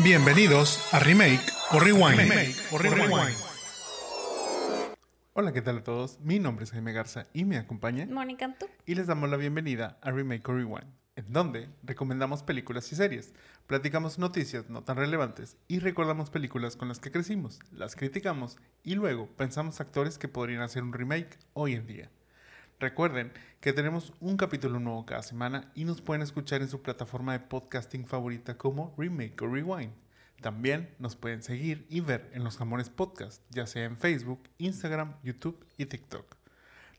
[0.00, 2.30] Bienvenidos a Remake o Rewind.
[5.32, 6.20] Hola, ¿qué tal a todos?
[6.20, 8.66] Mi nombre es Jaime Garza y me acompaña Mónica Antú.
[8.86, 13.34] y les damos la bienvenida a Remake o Rewind, en donde recomendamos películas y series,
[13.66, 18.94] platicamos noticias no tan relevantes y recordamos películas con las que crecimos, las criticamos y
[18.94, 22.10] luego pensamos actores que podrían hacer un remake hoy en día.
[22.80, 27.32] Recuerden que tenemos un capítulo nuevo cada semana y nos pueden escuchar en su plataforma
[27.32, 29.92] de podcasting favorita como Remake o Rewind.
[30.40, 35.16] También nos pueden seguir y ver en los Jamones Podcast, ya sea en Facebook, Instagram,
[35.24, 36.36] YouTube y TikTok.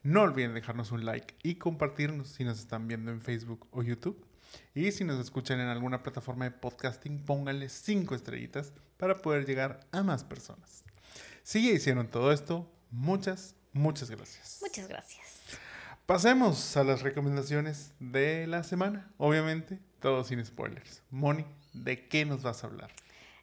[0.03, 4.25] No olviden dejarnos un like y compartirnos si nos están viendo en Facebook o YouTube.
[4.75, 9.79] Y si nos escuchan en alguna plataforma de podcasting, pónganle 5 estrellitas para poder llegar
[9.93, 10.83] a más personas.
[11.43, 14.59] Si ya hicieron todo esto, muchas, muchas gracias.
[14.61, 15.38] Muchas gracias.
[16.09, 19.11] Pasemos a las recomendaciones de la semana.
[19.19, 21.03] Obviamente, todo sin spoilers.
[21.11, 22.89] Moni, ¿de qué nos vas a hablar?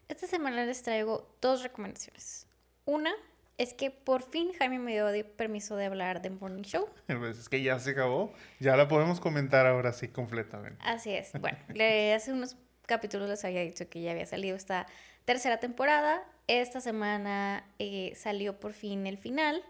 [0.09, 2.45] Esta semana les traigo dos recomendaciones.
[2.83, 3.13] Una
[3.57, 6.89] es que por fin Jaime me dio de- permiso de hablar de Morning Show.
[7.07, 8.33] Pues es que ya se acabó.
[8.59, 10.77] Ya la podemos comentar ahora sí completamente.
[10.83, 11.31] Así es.
[11.39, 14.87] Bueno, le- hace unos capítulos les había dicho que ya había salido esta
[15.23, 16.21] tercera temporada.
[16.47, 19.63] Esta semana eh, salió por fin el final.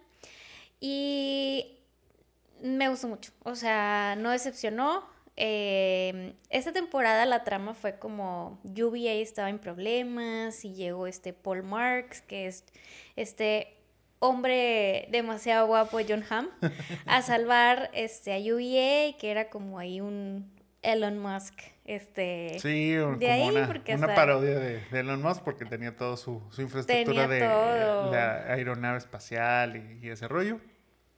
[0.80, 1.77] Y
[2.62, 3.32] me gustó mucho.
[3.44, 5.04] O sea, no decepcionó.
[5.36, 11.62] Eh, esta temporada la trama fue como UVA estaba en problemas y llegó este Paul
[11.62, 12.66] Marks, que es
[13.16, 13.78] este
[14.20, 16.48] hombre demasiado guapo, John Hamm,
[17.06, 21.54] a salvar este, a UVA, que era como ahí un Elon Musk.
[21.86, 25.42] Este, Sí, de como ahí, una, porque, o una sea, parodia de, de Elon Musk
[25.44, 28.12] porque tenía toda su, su infraestructura de todo.
[28.12, 30.60] la aeronave espacial y, y ese rollo.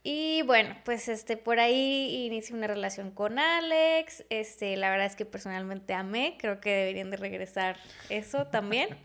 [0.01, 4.23] Y bueno, pues este, por ahí inicié una relación con Alex.
[4.29, 6.37] Este, la verdad es que personalmente amé.
[6.39, 7.77] Creo que deberían de regresar
[8.09, 8.89] eso también.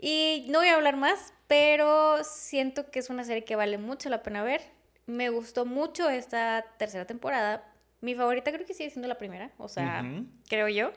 [0.00, 4.10] Y no voy a hablar más, pero siento que es una serie que vale mucho
[4.10, 4.60] la pena ver.
[5.06, 7.72] Me gustó mucho esta tercera temporada.
[8.00, 10.04] Mi favorita creo que sigue siendo la primera, o sea,
[10.48, 10.90] creo yo.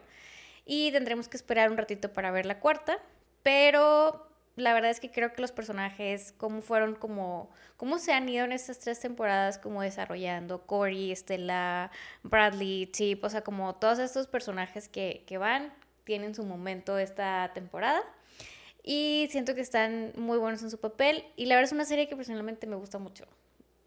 [0.66, 3.00] Y tendremos que esperar un ratito para ver la cuarta,
[3.44, 8.28] pero la verdad es que creo que los personajes, cómo fueron, como, cómo se han
[8.28, 11.92] ido en estas tres temporadas, como desarrollando, Corey, Estela,
[12.24, 15.74] Bradley, Chip, o sea, como todos estos personajes que, que van,
[16.04, 18.02] tienen su momento esta temporada.
[18.84, 21.24] Y siento que están muy buenos en su papel.
[21.36, 23.26] Y la verdad es una serie que personalmente me gusta mucho.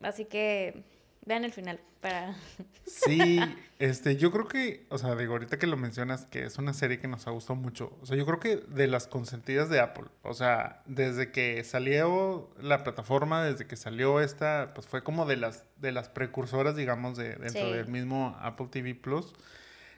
[0.00, 0.84] Así que
[1.24, 2.34] vean el final para...
[2.84, 3.40] Sí,
[3.78, 6.98] este, yo creo que, o sea, digo, ahorita que lo mencionas, que es una serie
[6.98, 7.96] que nos ha gustado mucho.
[8.02, 12.50] O sea, yo creo que de las consentidas de Apple, o sea, desde que salió
[12.60, 17.16] la plataforma, desde que salió esta, pues fue como de las, de las precursoras, digamos,
[17.16, 17.72] de, dentro Sí.
[17.72, 19.32] del mismo Apple TV Plus.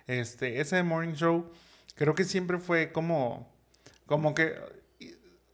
[0.07, 1.51] Este, ese Morning Show,
[1.97, 3.51] creo que siempre fue como,
[4.07, 4.55] como que,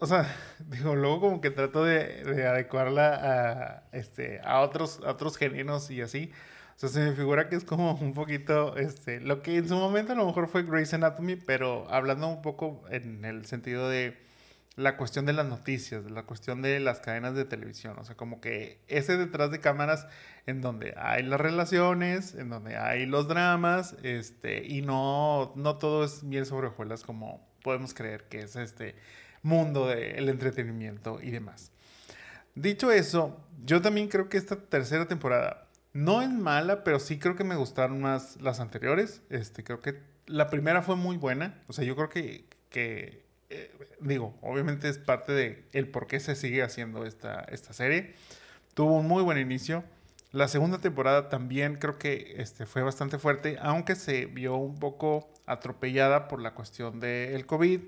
[0.00, 5.10] o sea, digo, luego como que trato de, de adecuarla a, este, a otros, a
[5.10, 6.32] otros géneros y así.
[6.76, 9.76] O sea, se me figura que es como un poquito, este, lo que en su
[9.76, 14.16] momento a lo mejor fue Grey's Anatomy, pero hablando un poco en el sentido de
[14.76, 18.16] la cuestión de las noticias, de la cuestión de las cadenas de televisión, o sea,
[18.16, 20.06] como que ese detrás de cámaras
[20.46, 26.04] en donde hay las relaciones, en donde hay los dramas, este, y no, no todo
[26.04, 28.94] es miel sobre hojuelas como podemos creer que es este
[29.42, 31.72] mundo del entretenimiento y demás.
[32.54, 37.36] Dicho eso, yo también creo que esta tercera temporada no es mala, pero sí creo
[37.36, 39.22] que me gustaron más las anteriores.
[39.30, 41.62] Este, creo que la primera fue muy buena.
[41.68, 43.70] O sea, yo creo que, que eh,
[44.00, 48.14] digo, obviamente es parte de el por qué se sigue haciendo esta, esta serie.
[48.74, 49.84] Tuvo un muy buen inicio.
[50.32, 55.28] La segunda temporada también creo que este, fue bastante fuerte, aunque se vio un poco
[55.46, 57.80] atropellada por la cuestión del COVID,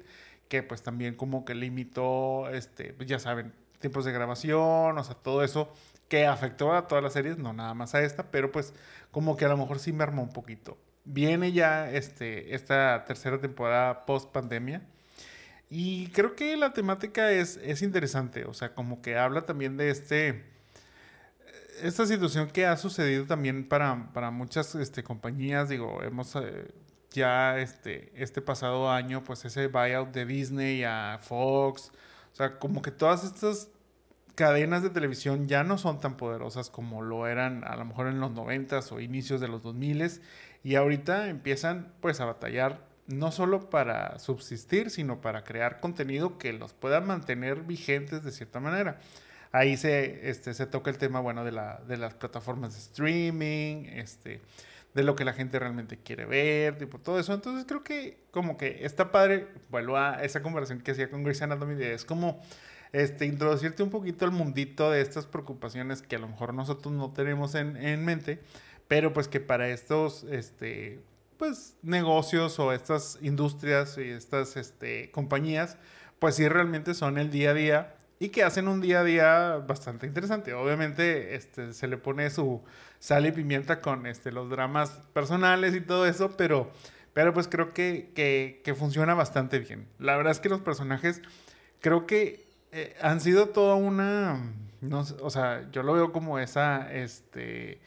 [0.52, 5.14] que pues también como que limitó, este, pues, ya saben, tiempos de grabación, o sea,
[5.14, 5.72] todo eso
[6.08, 8.74] que afectó a todas las series, no nada más a esta, pero pues
[9.10, 10.76] como que a lo mejor sí me armó un poquito.
[11.06, 14.82] Viene ya este, esta tercera temporada post pandemia.
[15.70, 19.88] Y creo que la temática es, es interesante, o sea, como que habla también de
[19.88, 20.44] este,
[21.80, 26.66] esta situación que ha sucedido también para, para muchas este, compañías, digo, hemos eh,
[27.12, 31.92] ya este, este pasado año, pues ese buyout de Disney a Fox,
[32.32, 33.68] o sea, como que todas estas
[34.34, 38.20] cadenas de televisión ya no son tan poderosas como lo eran a lo mejor en
[38.20, 40.20] los 90s o inicios de los 2000s
[40.64, 46.52] y ahorita empiezan pues a batallar no solo para subsistir, sino para crear contenido que
[46.52, 49.00] los pueda mantener vigentes de cierta manera.
[49.50, 53.84] Ahí se, este, se toca el tema, bueno, de, la, de las plataformas de streaming,
[53.92, 54.40] este,
[54.94, 57.32] de lo que la gente realmente quiere ver, tipo todo eso.
[57.32, 61.42] Entonces creo que como que está padre, vuelvo a esa conversación que hacía con Grey's
[61.42, 62.40] Anatomy, es como
[62.92, 67.12] este, introducirte un poquito al mundito de estas preocupaciones que a lo mejor nosotros no
[67.12, 68.40] tenemos en, en mente,
[68.86, 71.00] pero pues que para estos, este,
[71.38, 75.78] pues negocios o estas industrias y estas este, compañías,
[76.18, 79.64] pues sí realmente son el día a día y que hacen un día a día
[79.66, 80.54] bastante interesante.
[80.54, 82.62] Obviamente este, se le pone su
[83.00, 86.70] sal y pimienta con este, los dramas personales y todo eso, pero,
[87.14, 89.88] pero pues creo que, que, funciona bastante bien.
[89.98, 91.20] La verdad es que los personajes
[91.80, 96.92] creo que eh, han sido toda una, no o sea, yo lo veo como esa,
[96.92, 97.80] este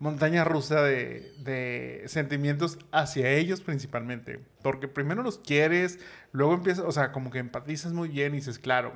[0.00, 4.40] montaña rusa de, de, sentimientos hacia ellos principalmente.
[4.62, 5.98] Porque primero los quieres,
[6.32, 8.94] luego empiezas, o sea, como que empatizas muy bien y dices, claro,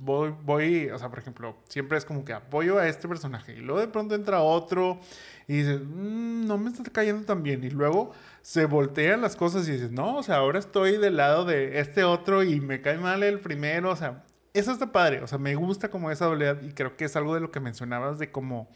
[0.00, 3.60] voy, voy, o sea, por ejemplo, siempre es como que apoyo a este personaje y
[3.60, 5.00] luego de pronto entra otro
[5.48, 7.64] y dices, mmm, no me está cayendo tan bien.
[7.64, 11.44] Y luego se voltean las cosas y dices, no, o sea, ahora estoy del lado
[11.44, 14.22] de este otro y me cae mal el primero, o sea,
[14.54, 17.34] eso está padre, o sea, me gusta como esa doble y creo que es algo
[17.34, 18.70] de lo que mencionabas de como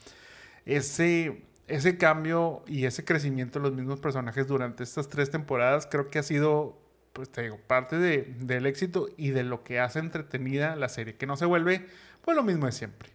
[0.66, 6.10] ese ese cambio y ese crecimiento de los mismos personajes durante estas tres temporadas creo
[6.10, 6.78] que ha sido,
[7.12, 11.16] pues te digo, parte de, del éxito y de lo que hace entretenida la serie,
[11.16, 11.86] que no se vuelve
[12.22, 13.10] pues lo mismo de siempre.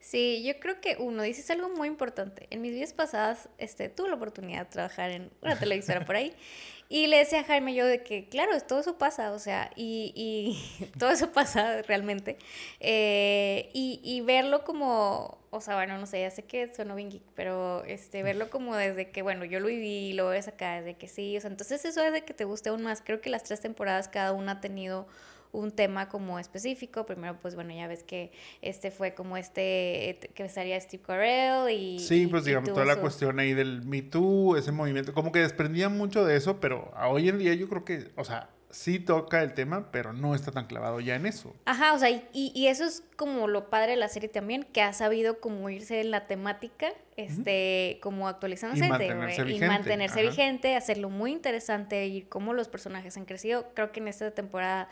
[0.00, 2.46] Sí, yo creo que uno, dices algo muy importante.
[2.50, 6.34] En mis vidas pasadas este, tuve la oportunidad de trabajar en una televisora por ahí
[6.92, 10.12] y le decía a Jaime yo de que, claro, todo eso pasa, o sea, y,
[10.16, 12.36] y todo eso pasa realmente.
[12.80, 17.10] Eh, y, y, verlo como, o sea, bueno, no sé, ya sé que sueno bien
[17.10, 20.98] geek, pero este, verlo como desde que, bueno, yo lo viví lo ves acá, desde
[20.98, 23.02] que sí, o sea, entonces eso es de que te guste aún más.
[23.02, 25.06] Creo que las tres temporadas cada una ha tenido
[25.52, 27.06] un tema como específico.
[27.06, 28.32] Primero, pues bueno, ya ves que
[28.62, 31.98] este fue como este, que estaría Steve Carell y...
[31.98, 35.88] Sí, pues digamos, toda la cuestión ahí del Me Too, ese movimiento, como que desprendía
[35.88, 39.54] mucho de eso, pero hoy en día yo creo que, o sea, sí toca el
[39.54, 41.54] tema, pero no está tan clavado ya en eso.
[41.64, 44.80] Ajá, o sea, y, y eso es como lo padre de la serie también, que
[44.82, 48.86] ha sabido como irse en la temática, este, como actualizándose.
[48.86, 49.66] Y mantenerse vigente.
[49.66, 53.66] Y mantenerse vigente, hacerlo muy interesante y cómo los personajes han crecido.
[53.74, 54.88] Creo que en esta temporada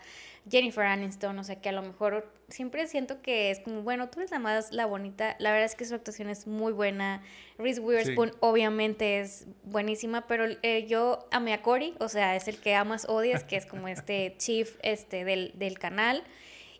[0.49, 4.19] Jennifer Aniston, o sea, que a lo mejor siempre siento que es como, bueno, tú
[4.19, 7.21] eres la más la bonita, la verdad es que su actuación es muy buena,
[7.57, 12.57] Reese Witherspoon obviamente es buenísima, pero eh, yo amé a Cory, o sea, es el
[12.57, 16.23] que amas odias, que es como este chief este, del, del canal,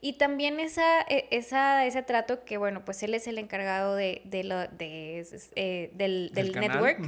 [0.01, 4.21] y también esa, e, esa, ese trato que, bueno, pues él es el encargado de,
[4.25, 5.25] de, lo, de
[5.55, 6.99] eh, del, del, network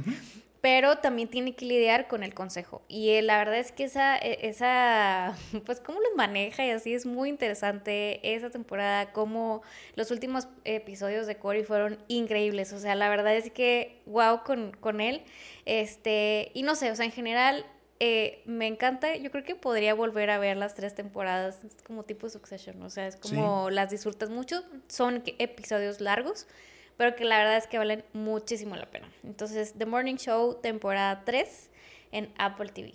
[0.62, 2.82] pero también tiene que lidiar con el consejo.
[2.88, 5.36] Y eh, la verdad es que esa, e, esa,
[5.66, 9.62] pues cómo los maneja y así es muy interesante esa temporada, cómo
[9.96, 12.72] los últimos episodios de Cory fueron increíbles.
[12.72, 15.22] O sea, la verdad es que wow con, con él.
[15.66, 17.66] Este, y no sé, o sea, en general
[17.98, 22.28] eh, me encanta, yo creo que podría volver a ver las tres temporadas como tipo
[22.28, 26.48] Succession, o sea, es como las disfrutas mucho, son episodios largos,
[26.96, 29.08] pero que la verdad es que valen muchísimo la pena.
[29.22, 31.70] Entonces, The Morning Show, temporada 3
[32.12, 32.94] en Apple TV.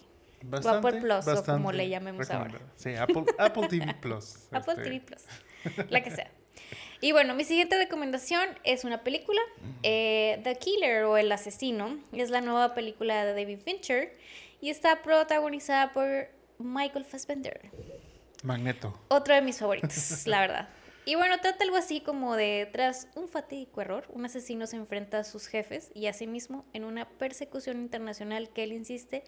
[0.51, 2.59] o Apple Plus, o como le llamemos ahora.
[2.75, 4.47] Sí, Apple, Apple TV Plus.
[4.51, 4.83] Apple este.
[4.83, 5.23] TV Plus,
[5.89, 6.31] la que sea.
[6.99, 9.39] Y bueno, mi siguiente recomendación es una película,
[9.83, 12.00] eh, The Killer o El Asesino.
[12.11, 14.17] Es la nueva película de David Fincher
[14.61, 17.69] y está protagonizada por Michael Fassbender.
[18.43, 19.00] Magneto.
[19.10, 20.69] Otro de mis favoritos, la verdad.
[21.07, 25.19] Y bueno, trata algo así como de, tras un fatídico error, un asesino se enfrenta
[25.19, 29.23] a sus jefes y a sí mismo en una persecución internacional que él insiste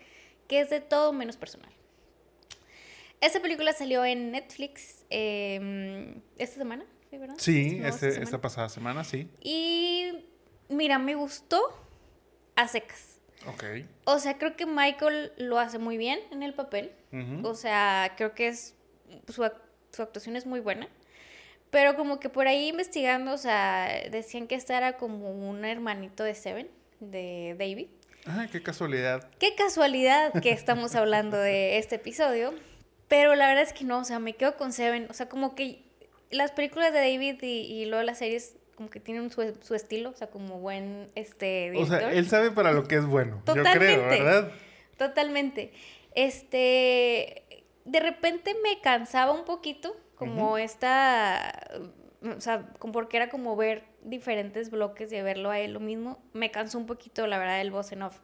[0.50, 1.72] que es de todo menos personal.
[3.22, 7.36] Esta película salió en Netflix eh, esta semana, ¿sí, ¿verdad?
[7.38, 9.30] Sí, este, esta, esta pasada semana, sí.
[9.42, 10.26] Y
[10.68, 11.62] mira, me gustó
[12.58, 13.22] a secas.
[13.48, 13.64] Ok.
[14.04, 16.92] O sea, creo que Michael lo hace muy bien en el papel.
[17.44, 18.76] O sea, creo que es
[19.30, 19.50] su,
[19.94, 20.90] su actuación es muy buena.
[21.70, 26.24] Pero como que por ahí investigando, o sea, decían que esta era como un hermanito
[26.24, 26.68] de Seven,
[27.00, 27.88] de David.
[28.26, 29.30] Ah, qué casualidad.
[29.40, 32.54] Qué casualidad que estamos hablando de este episodio.
[33.08, 35.08] Pero la verdad es que no, o sea, me quedo con Seven.
[35.10, 35.84] O sea, como que
[36.32, 40.12] las películas de David y, y luego las series como que tienen su, su, estilo,
[40.12, 41.98] o sea, como buen este director.
[41.98, 43.42] O sea, él sabe para lo que es bueno.
[43.44, 44.52] Totalmente, yo creo, ¿verdad?
[44.98, 45.74] Totalmente.
[46.16, 47.44] Este,
[47.84, 51.72] de repente me cansaba un poquito como esta,
[52.22, 56.52] o sea, porque era como ver diferentes bloques y verlo a él lo mismo, me
[56.52, 58.20] cansó un poquito, la verdad, el voz en off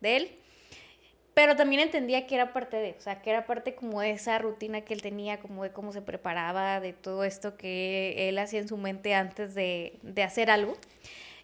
[0.00, 0.36] de él.
[1.34, 4.38] Pero también entendía que era parte de, o sea, que era parte como de esa
[4.38, 8.60] rutina que él tenía, como de cómo se preparaba, de todo esto que él hacía
[8.60, 10.76] en su mente antes de, de hacer algo.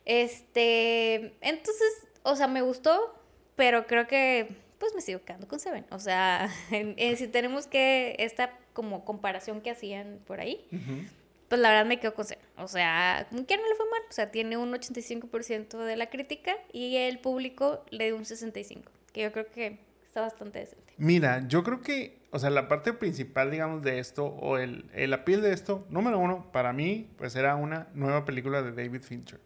[0.04, 3.14] Este, entonces, o sea, me gustó,
[3.56, 4.48] pero creo que
[4.78, 5.86] pues me sigo quedando con Seven.
[5.90, 6.48] O sea,
[7.16, 10.68] si tenemos que esta como comparación que hacían por ahí,
[11.48, 12.44] pues la verdad me quedo con Seven.
[12.58, 14.02] O sea, como que no le fue mal.
[14.06, 18.82] O sea, tiene un 85% de la crítica y el público le dio un 65%,
[19.14, 20.92] que yo creo que está bastante decente.
[20.98, 25.14] Mira, yo creo que, o sea, la parte principal, digamos, de esto, o el, el
[25.14, 29.40] appeal de esto, número uno, para mí, pues era una nueva película de David Fincher.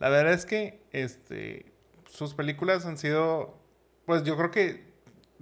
[0.00, 1.66] La verdad es que, este,
[2.08, 3.60] sus películas han sido,
[4.06, 4.91] pues yo creo que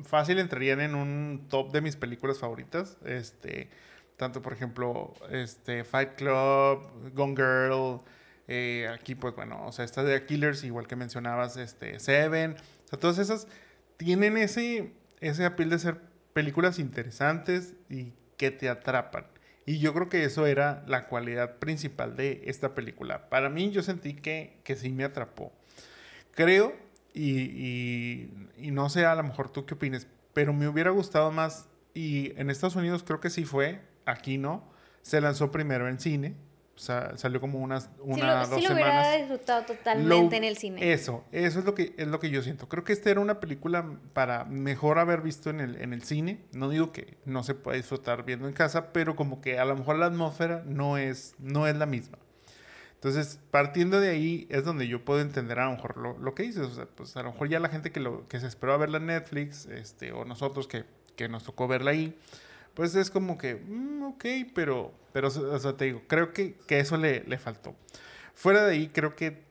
[0.04, 2.96] fácil entrarían en un top de mis películas favoritas.
[3.04, 3.70] Este,
[4.16, 8.00] tanto por ejemplo, este, Fight Club, Gone Girl,
[8.48, 12.88] eh, aquí pues bueno, o sea, esta de Killers, igual que mencionabas, este, Seven, o
[12.88, 13.46] sea, todas esas
[13.96, 16.00] tienen ese, ese appeal de ser
[16.32, 19.26] películas interesantes y que te atrapan.
[19.66, 23.28] Y yo creo que eso era la cualidad principal de esta película.
[23.28, 25.52] Para mí yo sentí que, que sí me atrapó.
[26.32, 26.74] Creo
[27.12, 31.68] y, y, no sé a lo mejor tú qué opines, pero me hubiera gustado más,
[31.94, 34.70] y en Estados Unidos creo que sí fue, aquí no,
[35.02, 36.36] se lanzó primero en cine,
[36.80, 40.56] o sea, salió como unas una, sí lo, sí lo hubiera disfrutado totalmente en el
[40.56, 40.94] cine.
[40.94, 42.70] Eso, eso es lo que es lo que yo siento.
[42.70, 46.40] Creo que esta era una película para mejor haber visto en el, en el cine.
[46.52, 49.76] No digo que no se pueda disfrutar viendo en casa, pero como que a lo
[49.76, 52.16] mejor la atmósfera no es, no es la misma.
[53.02, 56.66] Entonces, partiendo de ahí es donde yo puedo entender a lo mejor lo, que dices.
[56.66, 58.76] O sea, pues a lo mejor ya la gente que, lo, que se esperó a
[58.76, 60.84] verla en Netflix, este, o nosotros que,
[61.16, 62.14] que nos tocó verla ahí,
[62.74, 66.78] pues es como que, mm, ok, pero, pero, o sea, te digo, creo que, que
[66.78, 67.74] eso le, le, faltó.
[68.34, 69.44] Fuera de ahí, creo que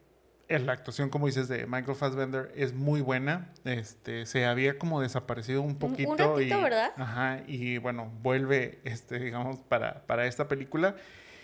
[0.47, 3.49] la actuación, como dices, de Michael Fassbender es muy buena.
[3.65, 6.11] Este, se había como desaparecido un poquito.
[6.11, 6.91] Un ratito, y, ¿verdad?
[6.97, 10.95] Ajá, y bueno, vuelve, este, digamos, para, para esta película.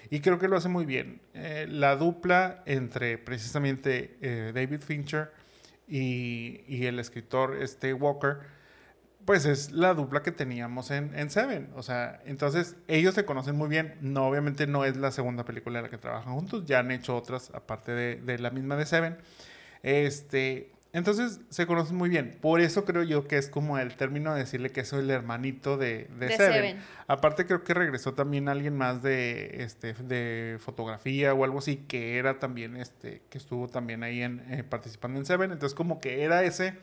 [0.09, 1.21] Y creo que lo hace muy bien.
[1.33, 5.31] Eh, la dupla entre precisamente eh, David Fincher
[5.87, 8.37] y, y, el escritor este Walker,
[9.25, 11.71] pues es la dupla que teníamos en, en, Seven.
[11.75, 13.95] O sea, entonces ellos se conocen muy bien.
[14.01, 16.65] No, obviamente no es la segunda película en la que trabajan juntos.
[16.65, 19.17] Ya han hecho otras aparte de, de la misma de Seven.
[19.83, 22.37] Este, entonces se conocen muy bien.
[22.39, 25.75] Por eso creo yo que es como el término de decirle que soy el hermanito
[25.75, 26.81] de, de, Seven.
[27.07, 32.17] Aparte creo que regresó también alguien más de, este, de fotografía o algo así, que
[32.17, 35.51] era también, este, que estuvo también ahí en, eh, participando en Seven.
[35.51, 36.77] Entonces como que era ese,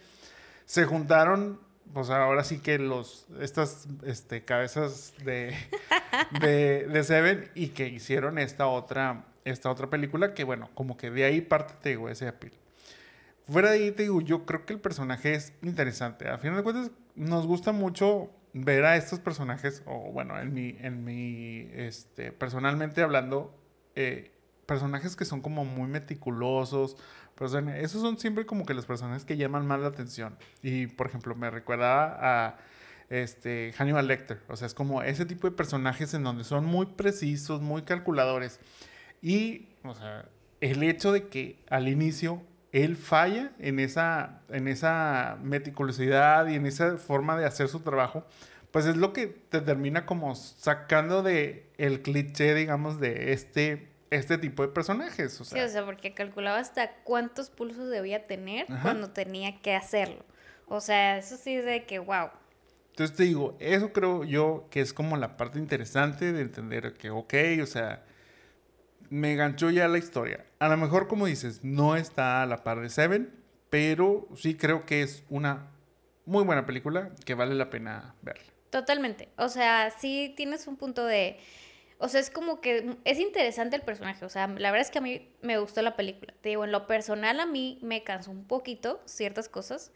[0.67, 1.59] se juntaron,
[1.95, 5.57] pues ahora sí que los, estas este, cabezas de,
[6.43, 11.11] de, de Seven y que hicieron esta otra, esta otra película que bueno, como que
[11.11, 12.53] de ahí parte, te digo, ese apil.
[13.49, 16.29] Fuera de ahí, te digo, yo creo que el personaje es interesante.
[16.29, 20.77] A final de cuentas, nos gusta mucho ver a estos personajes, o bueno, en mi,
[20.81, 23.55] en mi, este, personalmente hablando,
[23.97, 24.31] eh,
[24.67, 26.97] personajes que son como muy meticulosos.
[27.77, 30.37] esos son siempre como que los personajes que llaman más la atención.
[30.63, 32.59] Y, por ejemplo, me recuerda a
[33.11, 34.41] este, Hannibal Lecter.
[34.49, 38.61] O sea, es como ese tipo de personajes en donde son muy precisos, muy calculadores.
[39.21, 40.29] Y, o sea,
[40.61, 46.67] el hecho de que al inicio él falla en esa, en esa meticulosidad y en
[46.67, 48.27] esa forma de hacer su trabajo,
[48.71, 54.39] pues es lo que te termina como sacando de el cliché, digamos, de este, este
[54.39, 55.39] tipo de personajes.
[55.41, 55.59] O sea.
[55.59, 60.25] Sí, o sea, porque calculaba hasta cuántos pulsos debía tener cuando tenía que hacerlo.
[60.67, 62.31] O sea, eso sí es de que, wow.
[62.93, 67.11] Entonces te digo, eso creo yo que es como la parte interesante de entender que,
[67.11, 68.03] ok, o sea,
[69.13, 70.47] me ganchó ya la historia.
[70.59, 73.31] A lo mejor, como dices, no está a la par de Seven,
[73.69, 75.69] pero sí creo que es una
[76.25, 78.43] muy buena película que vale la pena verla.
[78.71, 79.29] Totalmente.
[79.37, 81.39] O sea, sí tienes un punto de...
[81.99, 84.25] O sea, es como que es interesante el personaje.
[84.25, 86.33] O sea, la verdad es que a mí me gustó la película.
[86.41, 89.93] Te digo, en lo personal a mí me cansó un poquito ciertas cosas.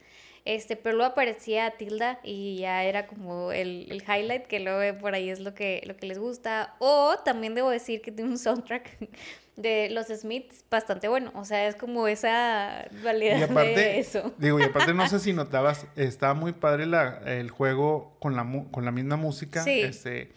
[0.47, 5.13] Este, pero luego aparecía Tilda y ya era como el, el, highlight que luego por
[5.13, 6.73] ahí es lo que, lo que les gusta.
[6.79, 9.09] O también debo decir que tiene un soundtrack
[9.57, 11.33] de los Smiths bastante bueno.
[11.35, 14.33] O sea, es como esa dualidad de eso.
[14.37, 18.47] Digo, y aparte no sé si notabas, está muy padre la, el juego con la,
[18.71, 19.63] con la misma música.
[19.65, 19.81] Sí.
[19.81, 20.31] Este,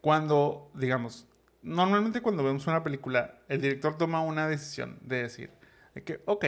[0.00, 1.28] cuando, digamos,
[1.60, 5.50] normalmente cuando vemos una película, el director toma una decisión de decir,
[5.94, 6.46] de que, ok,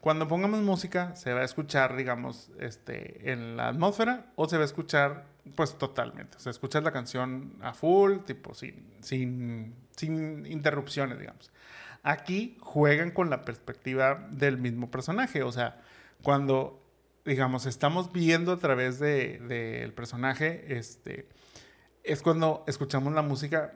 [0.00, 4.62] cuando pongamos música, se va a escuchar, digamos, este, en la atmósfera o se va
[4.62, 5.26] a escuchar,
[5.56, 6.36] pues, totalmente.
[6.36, 11.50] O sea, escuchar la canción a full, tipo, sin, sin, sin interrupciones, digamos.
[12.04, 15.42] Aquí juegan con la perspectiva del mismo personaje.
[15.42, 15.80] O sea,
[16.22, 16.80] cuando,
[17.24, 21.28] digamos, estamos viendo a través del de, personaje, este,
[22.04, 23.74] es cuando escuchamos la música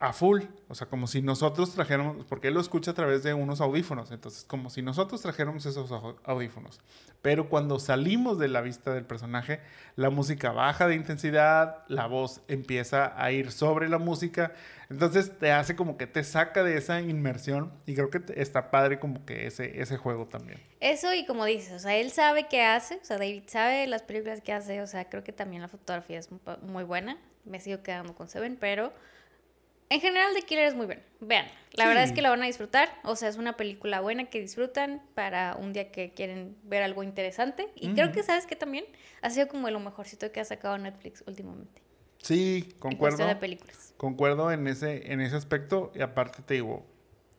[0.00, 3.34] a full, o sea, como si nosotros trajéramos, porque él lo escucha a través de
[3.34, 5.90] unos audífonos, entonces como si nosotros trajéramos esos
[6.22, 6.80] audífonos.
[7.20, 9.60] Pero cuando salimos de la vista del personaje,
[9.96, 14.52] la música baja de intensidad, la voz empieza a ir sobre la música,
[14.88, 19.00] entonces te hace como que te saca de esa inmersión y creo que está padre
[19.00, 20.62] como que ese, ese juego también.
[20.78, 24.02] Eso y como dices, o sea, él sabe qué hace, o sea, David sabe las
[24.02, 26.28] películas que hace, o sea, creo que también la fotografía es
[26.62, 28.92] muy buena, me sigo quedando con Seven, pero...
[29.90, 31.00] En general, The Killer es muy bueno.
[31.20, 32.88] Vean, la verdad es que la van a disfrutar.
[33.04, 37.02] O sea, es una película buena que disfrutan para un día que quieren ver algo
[37.02, 37.68] interesante.
[37.74, 38.84] Y creo que, ¿sabes que También
[39.22, 41.82] ha sido como lo mejorcito que ha sacado Netflix últimamente.
[42.22, 43.22] Sí, concuerdo.
[43.22, 43.94] En de películas.
[43.96, 45.92] Concuerdo en ese, en ese aspecto.
[45.94, 46.84] Y aparte te digo,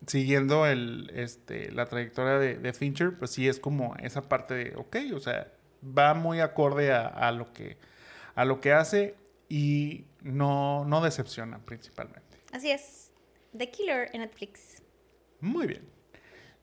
[0.06, 4.76] siguiendo el, este, la trayectoria de, de Fincher, pues sí es como esa parte de,
[4.76, 5.52] ok, o sea,
[5.84, 7.76] va muy acorde a, a lo, que,
[8.34, 9.14] a lo que hace
[9.48, 12.29] y no, no decepciona principalmente.
[12.52, 13.12] Así es.
[13.56, 14.82] The Killer en Netflix.
[15.40, 15.88] Muy bien.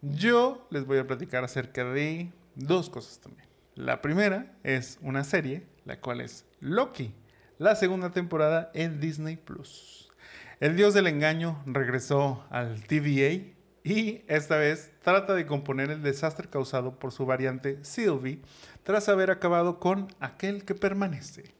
[0.01, 3.47] Yo les voy a platicar acerca de dos cosas también.
[3.75, 7.13] La primera es una serie, la cual es Loki,
[7.57, 10.11] la segunda temporada en Disney Plus.
[10.59, 13.53] El dios del engaño regresó al TVA
[13.83, 18.41] y esta vez trata de componer el desastre causado por su variante Sylvie
[18.83, 21.53] tras haber acabado con aquel que permanece.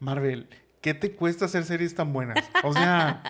[0.00, 0.48] Marvel,
[0.80, 2.44] ¿qué te cuesta hacer series tan buenas?
[2.64, 3.22] O sea,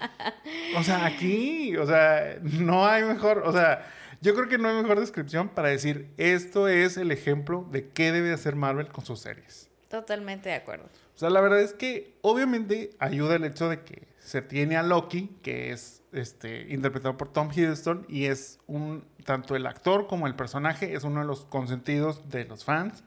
[0.76, 3.86] o sea, aquí, o sea, no hay mejor, o sea,
[4.20, 8.12] yo creo que no hay mejor descripción para decir esto es el ejemplo de qué
[8.12, 9.68] debe hacer Marvel con sus series.
[9.88, 10.84] Totalmente de acuerdo.
[10.84, 14.82] O sea, la verdad es que obviamente ayuda el hecho de que se tiene a
[14.82, 20.26] Loki, que es este, interpretado por Tom Hiddleston, y es un, tanto el actor como
[20.26, 23.04] el personaje, es uno de los consentidos de los fans.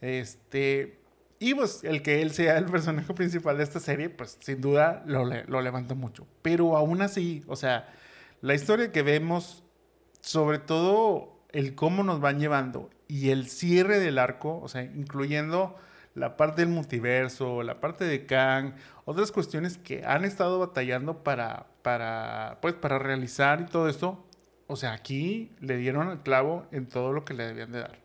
[0.00, 0.98] Este,
[1.38, 5.02] y pues el que él sea el personaje principal de esta serie, pues sin duda
[5.06, 6.26] lo, lo levanta mucho.
[6.42, 7.88] Pero aún así, o sea,
[8.40, 9.62] la historia que vemos,
[10.20, 15.76] sobre todo el cómo nos van llevando y el cierre del arco, o sea, incluyendo
[16.14, 18.74] la parte del multiverso, la parte de Kang,
[19.04, 24.24] otras cuestiones que han estado batallando para, para, pues, para realizar y todo esto,
[24.66, 27.98] o sea, aquí le dieron el clavo en todo lo que le debían de dar.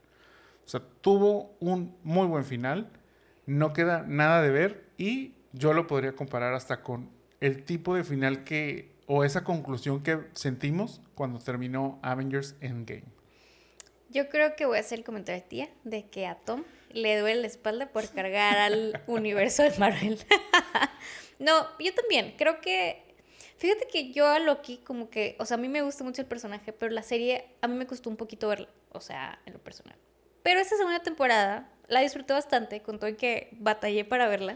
[0.65, 2.91] O sea, tuvo un muy buen final
[3.45, 8.03] no queda nada de ver y yo lo podría comparar hasta con el tipo de
[8.03, 13.03] final que, o esa conclusión que sentimos cuando terminó Avengers Endgame.
[14.09, 17.17] Yo creo que voy a hacer el comentario de tía de que a Tom le
[17.17, 20.19] duele la espalda por cargar al universo de Marvel.
[21.39, 23.11] no, yo también, creo que
[23.61, 26.27] Fíjate que yo a Loki como que, o sea, a mí me gusta mucho el
[26.27, 29.59] personaje, pero la serie a mí me costó un poquito verla, o sea, en lo
[29.59, 29.95] personal.
[30.41, 34.55] Pero esta segunda temporada la disfruté bastante, con todo y que batallé para verla.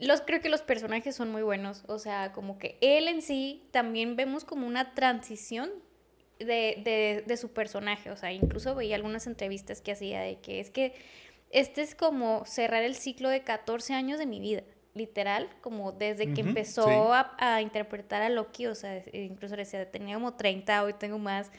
[0.00, 3.62] Los, creo que los personajes son muy buenos, o sea, como que él en sí
[3.70, 5.70] también vemos como una transición
[6.40, 10.58] de, de, de su personaje, o sea, incluso veía algunas entrevistas que hacía de que
[10.58, 10.94] es que
[11.50, 16.34] este es como cerrar el ciclo de 14 años de mi vida literal, como desde
[16.34, 20.92] que empezó a, a, interpretar a Loki, o sea, incluso decía, tenía como 30, hoy
[20.94, 21.50] tengo más,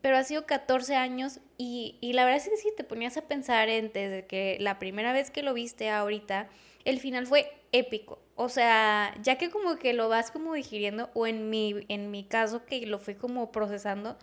[0.00, 3.22] pero ha sido 14 años y, y la verdad es que sí, te ponías a
[3.22, 6.48] pensar en, desde que la primera vez que lo viste ahorita,
[6.84, 8.18] el final fue épico.
[8.34, 12.24] O sea, ya que como que lo vas como digiriendo, o en mi, en mi
[12.24, 14.16] caso que lo fui como procesando,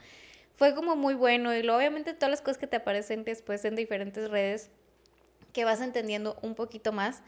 [0.56, 1.56] fue como muy bueno.
[1.56, 4.70] Y luego, obviamente todas las cosas que te aparecen después en diferentes redes,
[5.54, 7.24] que vas entendiendo un poquito más,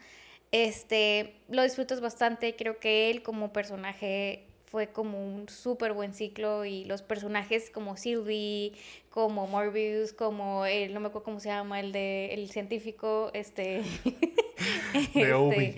[0.52, 2.56] este, lo disfrutas bastante.
[2.56, 7.98] Creo que él como personaje fue como un súper buen ciclo y los personajes como
[7.98, 8.72] Sylvie,
[9.10, 13.82] como Morbius, como el, no me acuerdo cómo se llama, el de el científico, este...
[14.94, 15.76] este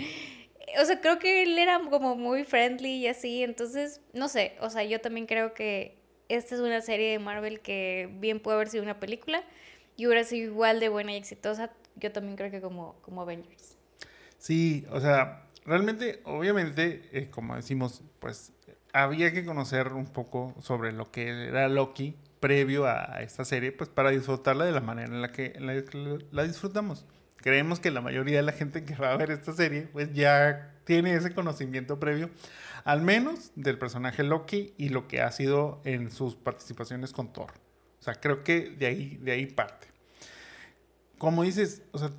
[0.81, 4.71] o sea, creo que él era como muy friendly y así, entonces, no sé, o
[4.71, 8.69] sea, yo también creo que esta es una serie de Marvel que bien puede haber
[8.69, 9.43] sido una película
[9.97, 13.77] y hubiera sido igual de buena y exitosa, yo también creo que como, como Avengers.
[14.39, 18.53] Sí, o sea, realmente, obviamente, eh, como decimos, pues
[18.95, 23.91] había que conocer un poco sobre lo que era Loki previo a esta serie, pues
[23.91, 27.05] para disfrutarla de la manera en la que la, disfrutamos.
[27.37, 30.75] Creemos que la mayoría de la gente que va a ver esta serie, pues ya
[30.85, 32.31] tiene ese conocimiento previo,
[32.85, 37.53] al menos del personaje Loki y lo que ha sido en sus participaciones con Thor.
[37.99, 39.89] O sea, creo que de ahí, de ahí parte.
[41.19, 42.11] Como dices, o sea,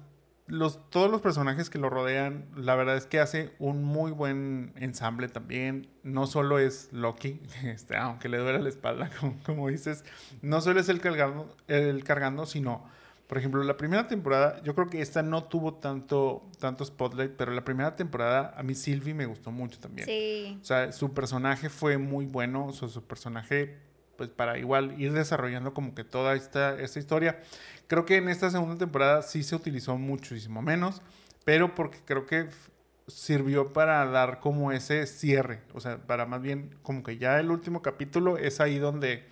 [0.48, 4.74] los, todos los personajes que lo rodean, la verdad es que hace un muy buen
[4.76, 5.88] ensamble también.
[6.04, 9.10] No solo es Loki, este, aunque le duele la espalda,
[9.46, 10.04] como, dices,
[10.42, 12.88] no solo es el cargando, el cargando, sino
[13.28, 17.52] Por ejemplo, la primera temporada, yo creo que esta no tuvo tanto, tanto spotlight, pero
[17.52, 20.08] la primera temporada a mí Sylvie me gustó mucho también.
[20.08, 20.60] Sí.
[20.62, 23.78] O sea, su personaje fue muy bueno, o sea, su personaje,
[24.16, 27.40] pues para igual ir desarrollando como que toda esta, esta historia.
[27.88, 31.02] Creo que en esta segunda temporada sí se utilizó muchísimo menos,
[31.44, 32.50] pero porque creo que
[33.08, 37.52] sirvió para dar como ese cierre, o sea, para más bien como que ya el
[37.52, 39.24] último capítulo es ahí donde,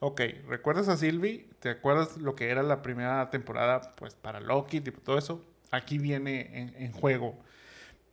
[0.00, 1.48] ok, ¿recuerdas a Sylvie?
[1.60, 5.42] ¿Te acuerdas lo que era la primera temporada, pues para Loki, tipo todo eso?
[5.70, 7.38] Aquí viene en, en juego.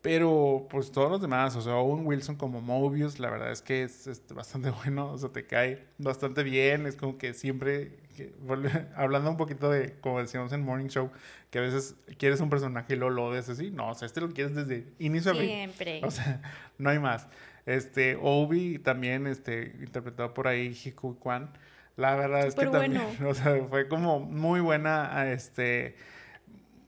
[0.01, 3.83] Pero, pues todos los demás, o sea, Owen Wilson como Mobius, la verdad es que
[3.83, 8.33] es, este, bastante bueno, o sea, te cae bastante bien, es como que siempre, que
[8.95, 11.11] hablando un poquito de, como decíamos en Morning Show,
[11.49, 14.21] que a veces quieres un personaje y lo lo odias así, no, o sea, este
[14.21, 15.45] lo quieres desde inicio a fin.
[15.45, 16.01] Siempre.
[16.03, 16.41] O sea,
[16.77, 17.27] no hay más.
[17.65, 21.51] Este, Obi también, este, interpretado por ahí Hiku Kwan.
[21.97, 23.29] La verdad es que también, bueno.
[23.29, 25.95] o sea, fue como muy buena, este,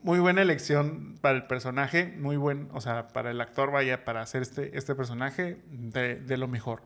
[0.02, 4.22] muy buena elección para el personaje, muy buen, o sea, para el actor, vaya, para
[4.22, 6.82] hacer este, este personaje de, de lo mejor.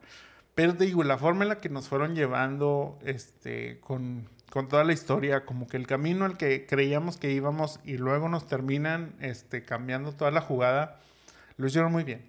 [0.59, 4.92] Pero digo, la forma en la que nos fueron llevando, este, con, con toda la
[4.92, 9.62] historia, como que el camino al que creíamos que íbamos y luego nos terminan, este,
[9.62, 10.99] cambiando toda la jugada,
[11.59, 12.25] lo hicieron muy bien.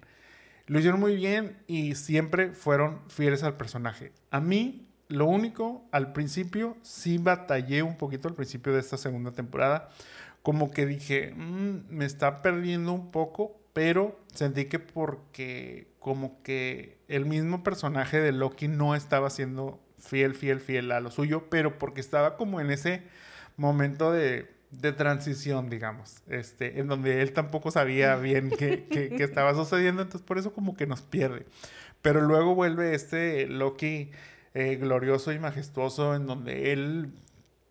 [0.68, 4.12] Lo hicieron muy bien y siempre fueron fieles al personaje.
[4.30, 9.32] A mí, lo único, al principio, sí batallé un poquito al principio de esta segunda
[9.32, 9.88] temporada.
[10.42, 16.99] Como que dije, "Mm, me está perdiendo un poco, pero sentí que porque como que
[17.10, 21.78] el mismo personaje de Loki no estaba siendo fiel, fiel, fiel a lo suyo, pero
[21.78, 23.02] porque estaba como en ese
[23.56, 29.24] momento de, de transición, digamos, este, en donde él tampoco sabía bien qué, qué- qué
[29.24, 31.44] estaba sucediendo, entonces por eso como que nos pierde.
[32.02, 34.10] Pero luego vuelve este Loki
[34.54, 37.10] eh, glorioso y majestuoso, en donde él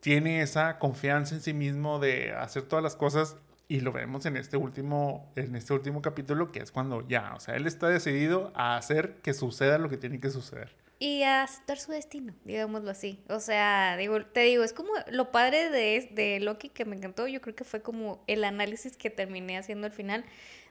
[0.01, 3.35] tiene esa confianza en sí mismo de hacer todas las cosas
[3.69, 7.39] y lo vemos en este último en este último capítulo que es cuando ya, o
[7.39, 10.75] sea, él está decidido a hacer que suceda lo que tiene que suceder.
[11.01, 13.23] Y a aceptar su destino, digámoslo así.
[13.29, 17.25] O sea, digo, te digo, es como lo padre de, de Loki que me encantó.
[17.27, 20.25] Yo creo que fue como el análisis que terminé haciendo al final.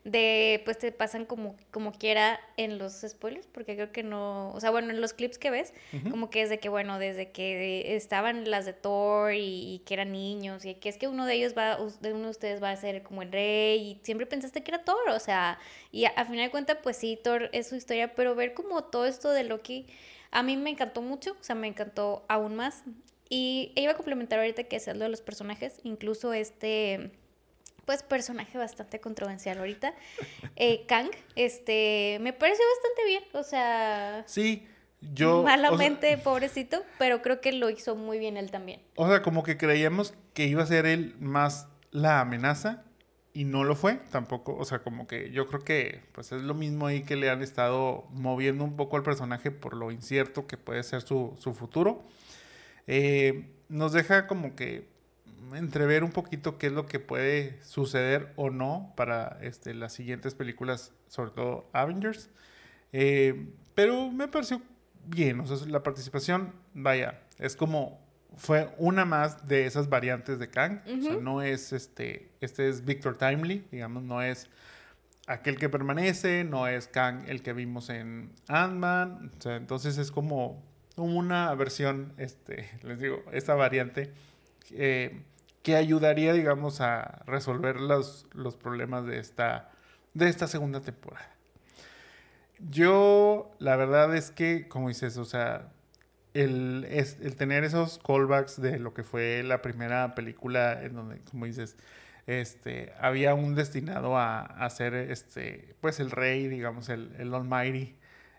[0.05, 4.53] De, pues te pasan como, como quiera en los spoilers, porque creo que no.
[4.53, 5.75] O sea, bueno, en los clips que ves,
[6.11, 9.95] como que es de que, bueno, desde que estaban las de Thor y, y que
[9.95, 12.71] eran niños, y que es que uno de ellos va, de uno de ustedes va
[12.71, 15.59] a ser como el rey, y siempre pensaste que era Thor, o sea,
[15.93, 18.85] y a, a final de cuentas, pues sí, Thor es su historia, pero ver como
[18.85, 19.87] todo esto de Loki,
[20.31, 22.85] a mí me encantó mucho, o sea, me encantó aún más.
[23.31, 27.11] Y iba a complementar ahorita que es lo de los personajes, incluso este,
[27.89, 29.95] pues personaje bastante controversial ahorita,
[30.57, 34.69] eh, Kang, este, me pareció bastante bien, o sea, Sí,
[35.01, 38.83] yo o sea, malamente, pobrecito, pero creo que lo hizo muy bien él también.
[38.95, 42.85] O sea, como que creíamos que iba a ser él más la amenaza
[43.33, 44.55] y no lo fue tampoco.
[44.55, 47.41] O sea, como que yo creo que pues es lo mismo ahí que le han
[47.41, 52.05] estado moviendo un poco al personaje por lo incierto que puede ser su, su futuro.
[52.87, 54.98] Eh, nos deja como que
[55.55, 60.35] entrever un poquito qué es lo que puede suceder o no para este, las siguientes
[60.35, 62.31] películas, sobre todo Avengers.
[62.93, 64.63] Eh, pero me pareció
[65.07, 68.01] bien, o sea, la participación, vaya, es como
[68.37, 72.85] fue una más de esas variantes de Kang, o sea, no es este, este es
[72.85, 74.49] Victor Timely, digamos, no es
[75.27, 80.13] aquel que permanece, no es Kang el que vimos en Ant-Man, o sea, entonces es
[80.13, 80.63] como
[80.97, 84.13] una versión, este, les digo, esta variante
[84.73, 85.23] eh,
[85.69, 89.71] que ayudaría, digamos, a resolver los, los problemas de esta,
[90.15, 91.29] de esta segunda temporada.
[92.71, 95.69] Yo, la verdad es que, como dices, o sea,
[96.33, 101.45] el, el tener esos callbacks de lo que fue la primera película en donde, como
[101.45, 101.77] dices,
[102.27, 107.95] este, había un destinado a, a ser, este, pues, el rey, digamos, el, el Almighty.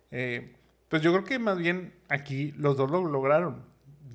[0.09, 0.55] Eh,
[0.87, 3.65] pues yo creo que más bien aquí los dos lo lograron,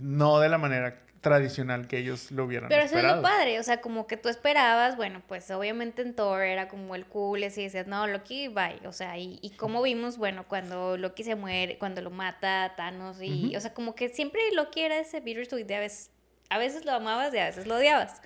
[0.01, 3.63] no de la manera tradicional que ellos lo hubieran Pero eso es lo padre, o
[3.65, 7.45] sea, como que tú esperabas, bueno, pues obviamente en Thor era como el cool, y
[7.47, 11.35] así decías, no, Loki, bye, o sea, y, y como vimos, bueno, cuando Loki se
[11.35, 13.57] muere, cuando lo mata Thanos, y, Ujú.
[13.57, 16.11] o sea, como que siempre Loki era ese bittersweet de a veces,
[16.51, 18.21] a veces lo amabas y a veces lo odiabas.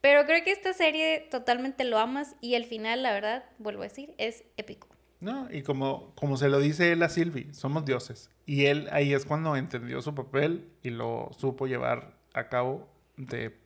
[0.00, 3.84] Pero creo que esta serie totalmente lo amas y el final, la verdad, vuelvo a
[3.84, 4.88] decir, es épico.
[5.20, 8.30] No, y como, como se lo dice él a Sylvie, somos dioses.
[8.46, 13.56] Y él ahí es cuando entendió su papel y lo supo llevar a cabo de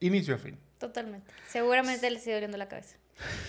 [0.00, 0.58] inicio a fin.
[0.78, 1.32] Totalmente.
[1.48, 2.96] Seguramente le sigue doliendo la cabeza.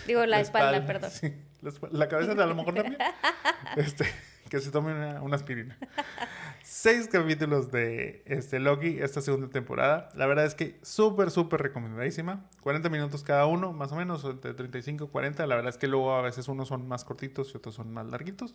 [0.06, 1.12] Digo, la, espalda, perdón.
[1.12, 2.98] sí, la, espa- la cabeza a lo mejor también.
[3.76, 4.06] Este,
[4.50, 5.76] que se tome una, una aspirina.
[6.64, 10.10] seis capítulos de este Loki esta segunda temporada.
[10.14, 12.48] La verdad es que súper, súper recomendadísima.
[12.62, 15.48] 40 minutos cada uno, más o menos, entre 35 y 40.
[15.48, 18.06] La verdad es que luego a veces unos son más cortitos y otros son más
[18.08, 18.54] larguitos.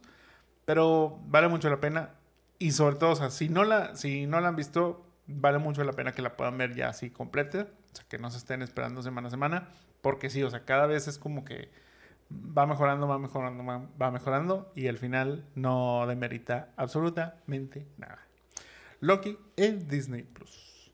[0.67, 2.15] Pero vale mucho la pena.
[2.61, 5.85] Y sobre todo, o sea, si no la, si no la han visto, vale mucho
[5.85, 7.69] la pena que la puedan ver ya así completa.
[7.93, 9.69] O sea, que no se estén esperando semana a semana.
[10.01, 11.71] Porque sí, o sea, cada vez es como que
[12.33, 13.65] va mejorando, va mejorando,
[14.01, 18.19] va mejorando y al final no demerita absolutamente nada.
[19.01, 20.91] Loki en Disney Plus.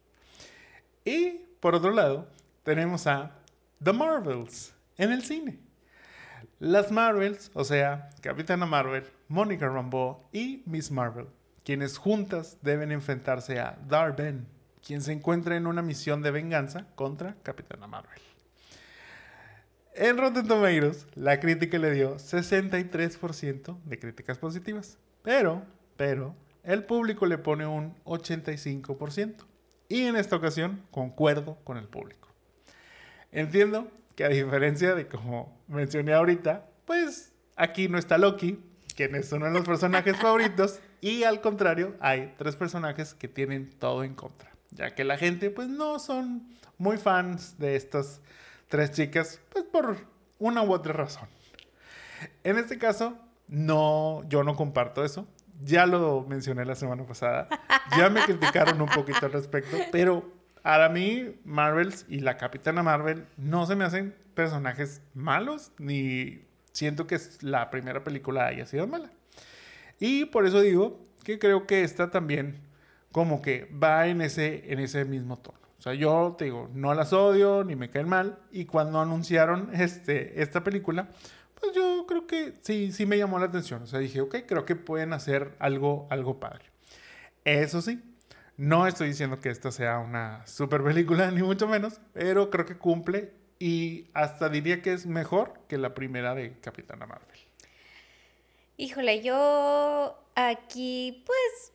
[1.05, 2.29] Y por otro lado,
[2.63, 3.33] tenemos a
[3.83, 5.59] The Marvels en el cine.
[6.61, 11.27] Las Marvels, o sea, Capitana Marvel, Monica Rambeau y Miss Marvel,
[11.65, 14.47] quienes juntas deben enfrentarse a Darben,
[14.87, 18.21] quien se encuentra en una misión de venganza contra Capitana Marvel.
[19.95, 24.99] En Rotten Tomatoes, la crítica le dio 63% de críticas positivas.
[25.23, 25.63] Pero,
[25.97, 29.45] pero, el público le pone un 85%.
[29.89, 32.29] Y en esta ocasión, concuerdo con el público.
[33.31, 38.61] Entiendo que a diferencia de como mencioné ahorita, pues aquí no está Loki,
[38.95, 43.71] quien es uno de los personajes favoritos, y al contrario, hay tres personajes que tienen
[43.79, 48.21] todo en contra, ya que la gente pues no son muy fans de estas
[48.69, 49.97] tres chicas, pues por
[50.39, 51.29] una u otra razón.
[52.43, 55.27] En este caso, no, yo no comparto eso.
[55.61, 57.49] Ya lo mencioné la semana pasada.
[57.97, 63.27] Ya me criticaron un poquito al respecto, pero para mí, Marvels y la Capitana Marvel
[63.37, 66.44] no se me hacen personajes malos, ni
[66.75, 69.11] siento que la primera película haya sido mala.
[69.99, 72.61] Y por eso digo que creo que esta también
[73.13, 75.59] como que va en ese, en ese mismo tono.
[75.79, 78.39] O sea, yo te digo, no las odio ni me caen mal.
[78.51, 81.09] Y cuando anunciaron este, esta película,
[81.61, 83.83] pues yo creo que sí, sí me llamó la atención.
[83.83, 86.65] O sea, dije, ok, creo que pueden hacer algo, algo padre.
[87.45, 88.03] Eso sí,
[88.57, 92.77] no estoy diciendo que esta sea una super película, ni mucho menos, pero creo que
[92.77, 93.33] cumple
[93.65, 97.39] y hasta diría que es mejor que la primera de Capitana Marvel.
[98.77, 101.73] Híjole, yo aquí pues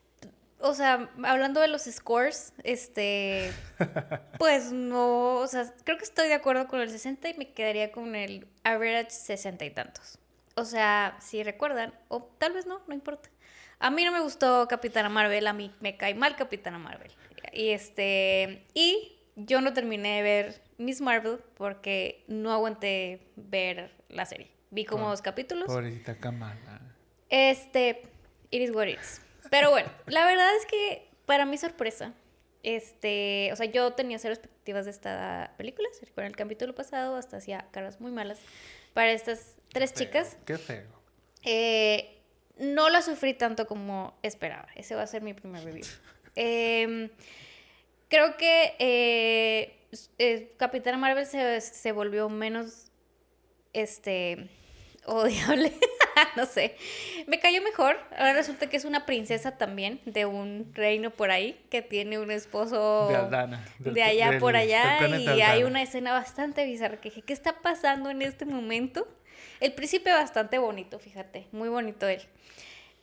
[0.60, 3.52] o sea, hablando de los scores, este,
[4.38, 7.92] pues no, o sea, creo que estoy de acuerdo con el 60 y me quedaría
[7.92, 10.20] con el average 60 y tantos.
[10.54, 13.30] O sea, si recuerdan, o tal vez no, no importa.
[13.80, 17.12] A mí no me gustó Capitana Marvel, a mí me cae mal Capitana Marvel.
[17.52, 24.26] Y este, y yo no terminé de ver Miss Marvel porque no aguanté ver la
[24.26, 24.50] serie.
[24.72, 25.68] Vi como dos capítulos.
[25.68, 26.82] Pobrecita Kamala.
[27.30, 28.04] Este,
[28.50, 29.22] it is what it is.
[29.52, 32.14] Pero bueno, la verdad es que para mi sorpresa,
[32.64, 35.90] este, o sea, yo tenía cero expectativas de esta película.
[36.16, 38.40] Con el capítulo pasado hasta hacía caras muy malas
[38.94, 40.38] para estas tres chicas.
[40.46, 40.88] Qué feo.
[41.44, 42.22] Eh,
[42.58, 44.68] no la sufrí tanto como esperaba.
[44.76, 45.86] Ese va a ser mi primer review.
[46.36, 47.10] Em,
[48.08, 49.79] creo que eh,
[50.18, 52.92] eh, Capitana Marvel se, se volvió menos
[53.74, 54.50] este
[55.06, 55.74] odiable.
[56.36, 56.76] no sé.
[57.28, 57.98] Me cayó mejor.
[58.12, 62.32] Ahora resulta que es una princesa también de un reino por ahí que tiene un
[62.32, 67.22] esposo de, Aldana, de allá por allá y hay una escena bastante bizarra que dije,
[67.22, 69.08] ¿qué está pasando en este momento?
[69.60, 72.22] El príncipe bastante bonito, fíjate, muy bonito él.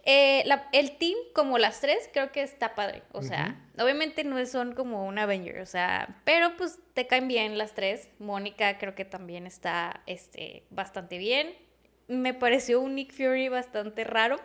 [0.06, 3.02] Eh, el team, como las tres, creo que está padre.
[3.12, 7.58] O sea, obviamente no son como un Avenger, o sea, pero pues te caen bien
[7.58, 8.08] las tres.
[8.18, 11.66] Mónica creo que también está este, bastante bien
[12.08, 14.36] me pareció un Nick Fury bastante raro,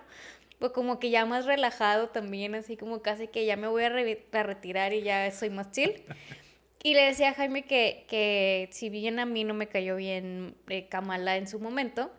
[0.59, 3.89] pues como que ya más relajado también, así como casi que ya me voy a,
[3.89, 6.03] retirar y ya soy más chill.
[6.83, 10.55] Y le decía a Jaime que, que si bien a mí no me cayó bien
[10.67, 12.11] eh, Kamala en su momento,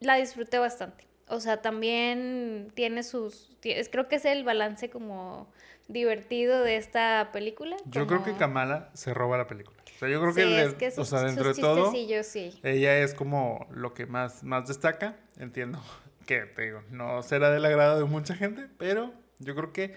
[0.00, 1.07] la disfruté bastante.
[1.30, 3.56] O sea, también tiene sus...
[3.90, 5.48] creo que es el balance como
[5.88, 7.76] divertido de esta película.
[7.86, 9.78] Yo creo que Kamala se roba la película.
[9.96, 14.06] O sea, yo creo que, o sea, dentro de todo, ella es como lo que
[14.06, 15.16] más, más destaca.
[15.38, 15.82] Entiendo
[16.26, 19.96] que, te digo, no será del agrado de mucha gente, pero yo creo que,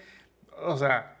[0.58, 1.18] o sea,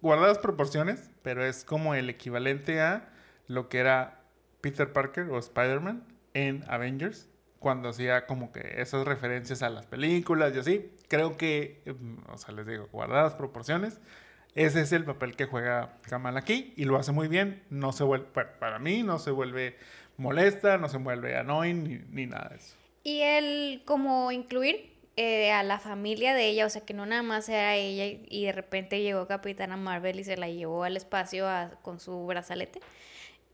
[0.00, 3.08] guardadas proporciones, pero es como el equivalente a
[3.48, 4.20] lo que era
[4.60, 10.54] Peter Parker o Spider-Man en Avengers, cuando hacía como que esas referencias a las películas
[10.54, 10.90] y así.
[11.08, 14.00] Creo que, mm, o sea, les digo, guardadas proporciones,
[14.54, 17.62] ese es el papel que juega Kamal aquí y lo hace muy bien.
[17.68, 19.76] No se vuelve, para mí, no se vuelve
[20.16, 22.74] molesta, no se vuelve annoying ni, nada de eso.
[23.04, 27.22] Y el como incluir eh, a la familia de ella, o sea, que no nada
[27.22, 31.46] más era ella y, de repente llegó Capitana Marvel y se la llevó al espacio
[31.82, 32.80] con su brazalete.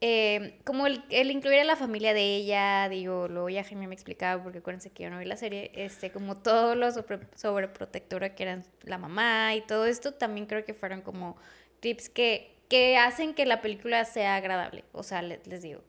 [0.05, 3.95] Eh, como el, el, incluir a la familia de ella, digo, luego ya Jaime me
[3.95, 8.35] explicaba, porque acuérdense que yo no vi la serie, este, como todo lo sobre, sobreprotectora
[8.35, 11.37] que eran la mamá y todo esto, también creo que fueron como
[11.79, 14.83] tips que, que hacen que la película sea agradable.
[14.91, 15.85] O sea, les, les digo,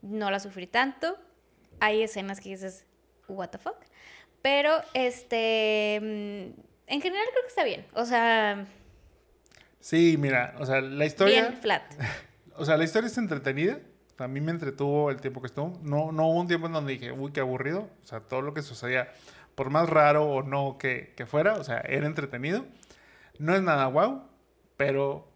[0.00, 1.16] no la sufrí tanto,
[1.78, 2.84] hay escenas que dices,
[3.28, 3.78] what the fuck,
[4.42, 8.66] pero este, mm, en general creo que está bien, o sea...
[9.78, 11.42] Sí, mira, o sea, la historia...
[11.42, 11.84] Bien flat.
[12.56, 13.80] o sea, la historia es entretenida.
[14.18, 15.78] A mí me entretuvo el tiempo que estuvo.
[15.82, 17.88] No, no hubo un tiempo en donde dije, uy, qué aburrido.
[18.02, 19.12] O sea, todo lo que sucedía,
[19.54, 22.64] por más raro o no que, que fuera, o sea, era entretenido.
[23.38, 24.22] No es nada wow,
[24.76, 25.32] pero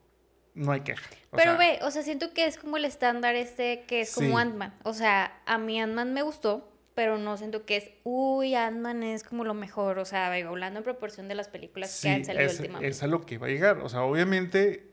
[0.55, 1.09] no hay queja.
[1.33, 4.75] pero ve, o sea, siento que es como el estándar este que es como Ant-Man.
[4.85, 9.23] O sea, a mí Ant-Man me gustó, pero no siento que es, uy, Ant-Man es
[9.23, 9.99] como lo mejor.
[9.99, 12.89] O sea, hablando en proporción de las películas que han salido es, últimamente.
[12.89, 13.79] Es a lo que va a llegar.
[13.79, 14.91] O sea, obviamente,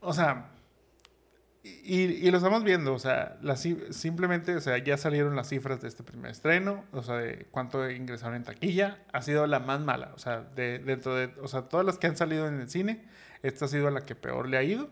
[0.00, 0.50] o sea,
[1.66, 3.38] y, lo estamos viendo, o sea,
[3.88, 7.90] simplemente, o sea, ya salieron las cifras de este primer estreno, o sea, de cuánto
[7.90, 11.62] ingresaron en taquilla, ha sido la más mala, o sea, de, dentro de, o sea,
[11.62, 13.06] todas las que han salido en el cine,
[13.42, 14.90] esta ha sido la que peor le ha ido.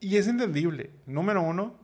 [0.00, 1.78] Y es entendible, número uno,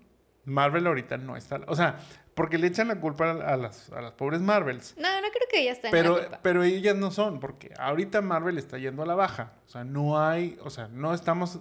[0.44, 2.00] Marvel ahorita no está, o sea,
[2.34, 4.96] porque le echan la culpa a las, a las pobres Marvels.
[4.98, 8.78] No, no creo que ellas estén pero, Pero ellas no son, porque ahorita Marvel está
[8.78, 11.60] yendo a la baja, o sea, no hay, o sea, no estamos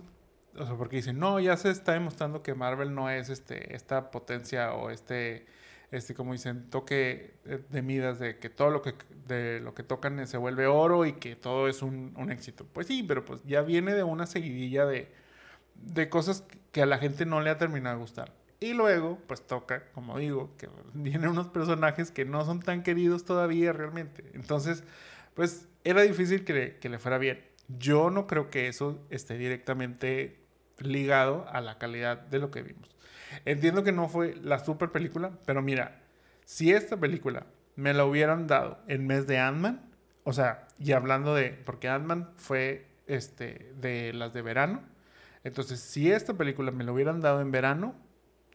[0.57, 4.11] o sea, porque dicen, no, ya se está demostrando que Marvel no es este, esta
[4.11, 5.45] potencia o este,
[5.91, 7.35] este, como dicen, toque
[7.69, 8.95] de midas de que todo lo que,
[9.27, 12.65] de lo que tocan se vuelve oro y que todo es un, un éxito.
[12.71, 15.11] Pues sí, pero pues ya viene de una seguidilla de,
[15.75, 18.33] de cosas que a la gente no le ha terminado de gustar.
[18.59, 23.25] Y luego, pues toca, como digo, que vienen unos personajes que no son tan queridos
[23.25, 24.23] todavía realmente.
[24.33, 24.83] Entonces,
[25.33, 27.43] pues era difícil que que le fuera bien.
[27.67, 30.42] Yo no creo que eso esté directamente
[30.79, 32.95] ligado a la calidad de lo que vimos.
[33.45, 36.01] Entiendo que no fue la super película, pero mira,
[36.45, 39.81] si esta película me la hubieran dado en mes de Ant-Man,
[40.23, 44.81] o sea, y hablando de, porque Ant-Man fue este, de las de verano,
[45.43, 47.95] entonces si esta película me la hubieran dado en verano,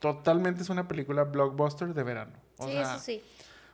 [0.00, 2.32] totalmente es una película blockbuster de verano.
[2.60, 3.22] sí, eso sí.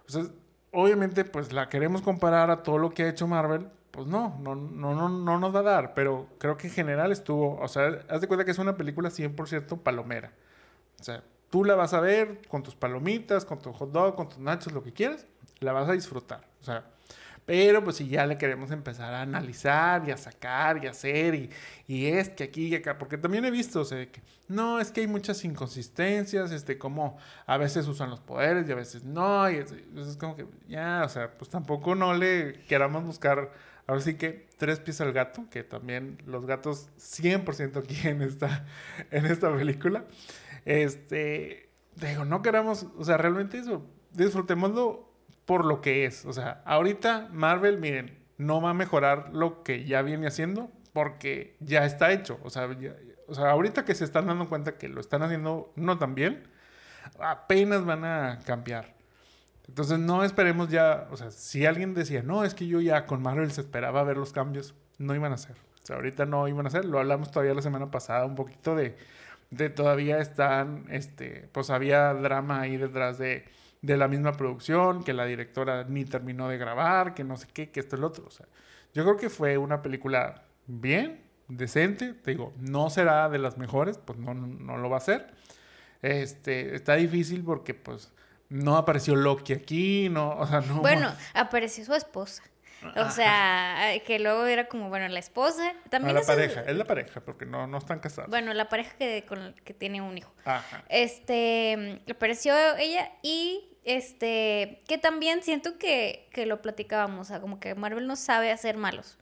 [0.07, 0.25] O sea,
[0.73, 4.57] obviamente pues la queremos comparar a todo lo que ha hecho Marvel, pues no, no,
[4.57, 8.01] no, no, no nos va a dar, pero creo que en general estuvo, o sea,
[8.09, 10.33] haz de cuenta que es una película 100% palomera.
[11.01, 14.29] O sea, tú la vas a ver con tus palomitas, con tu hot dog, con
[14.29, 15.27] tus nachos, lo que quieras,
[15.61, 16.45] la vas a disfrutar.
[16.61, 16.85] O sea,
[17.47, 21.37] pero pues si ya le queremos empezar a analizar y a sacar y a hacer
[21.37, 21.51] y,
[21.87, 24.91] y es que aquí y acá, porque también he visto, o sea, que no, es
[24.91, 29.49] que hay muchas inconsistencias, este, como a veces usan los poderes y a veces no,
[29.51, 33.53] y es, es como que ya, o sea, pues tampoco no le queramos buscar
[33.87, 38.67] Ahora sí que tres pies al gato, que también los gatos 100% aquí en esta,
[39.11, 40.05] en esta película.
[40.65, 45.13] Este, digo, no queramos, o sea, realmente eso, disfrutémoslo
[45.45, 46.25] por lo que es.
[46.25, 51.57] O sea, ahorita Marvel, miren, no va a mejorar lo que ya viene haciendo porque
[51.61, 52.39] ya está hecho.
[52.43, 52.69] O sea,
[53.27, 56.45] o sea, ahorita que se están dando cuenta que lo están haciendo no tan bien,
[57.19, 58.94] apenas van a cambiar.
[59.69, 63.23] Entonces no esperemos ya, o sea, si alguien decía, no, es que yo ya con
[63.23, 65.57] Marvel se esperaba ver los cambios, no iban a ser.
[65.83, 68.75] O sea, ahorita no iban a ser, lo hablamos todavía la semana pasada un poquito
[68.77, 68.97] de,
[69.51, 73.45] de todavía están, este, pues había drama ahí detrás de,
[73.83, 77.71] de la misma producción, que la directora ni terminó de grabar, que no sé qué,
[77.71, 78.25] que esto y lo otro.
[78.27, 78.47] O sea,
[78.95, 83.99] yo creo que fue una película bien, decente, te digo, no será de las mejores,
[83.99, 85.33] pues no, no lo va a ser.
[86.03, 88.13] Este, está difícil porque pues
[88.49, 90.81] no apareció Loki aquí, no, o sea, no.
[90.81, 92.43] Bueno, apareció su esposa.
[92.97, 95.73] O sea, que luego era como, bueno, la esposa.
[95.89, 98.29] También la pareja, es la pareja, porque no, no están casados.
[98.29, 100.33] Bueno, la pareja que, con, que tiene un hijo.
[100.45, 100.85] Ajá.
[100.89, 107.61] Este, apareció ella y este, que también siento que, que lo platicábamos, o sea, como
[107.61, 109.19] que Marvel no sabe hacer malos.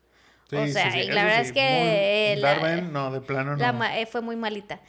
[0.52, 2.38] o sea, y la verdad es que...
[2.40, 3.84] Darwin, no, de plano no.
[3.84, 4.80] Eh, fue muy malita.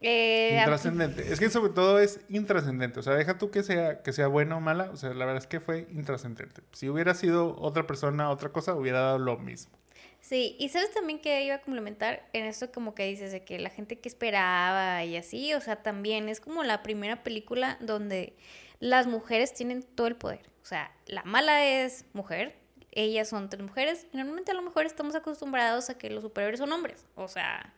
[0.00, 1.32] Eh, intrascendente.
[1.32, 3.00] Es que sobre todo es intrascendente.
[3.00, 4.90] O sea, deja tú que sea, que sea buena o mala.
[4.92, 6.62] O sea, la verdad es que fue intrascendente.
[6.72, 9.78] Si hubiera sido otra persona, otra cosa, hubiera dado lo mismo.
[10.20, 13.58] Sí, y sabes también que iba a complementar en esto como que dices de que
[13.58, 18.36] la gente que esperaba y así, o sea, también es como la primera película donde
[18.80, 20.40] las mujeres tienen todo el poder.
[20.62, 22.56] O sea, la mala es mujer,
[22.90, 26.58] ellas son tres mujeres, y normalmente a lo mejor estamos acostumbrados a que los superiores
[26.58, 27.06] son hombres.
[27.14, 27.72] O sea,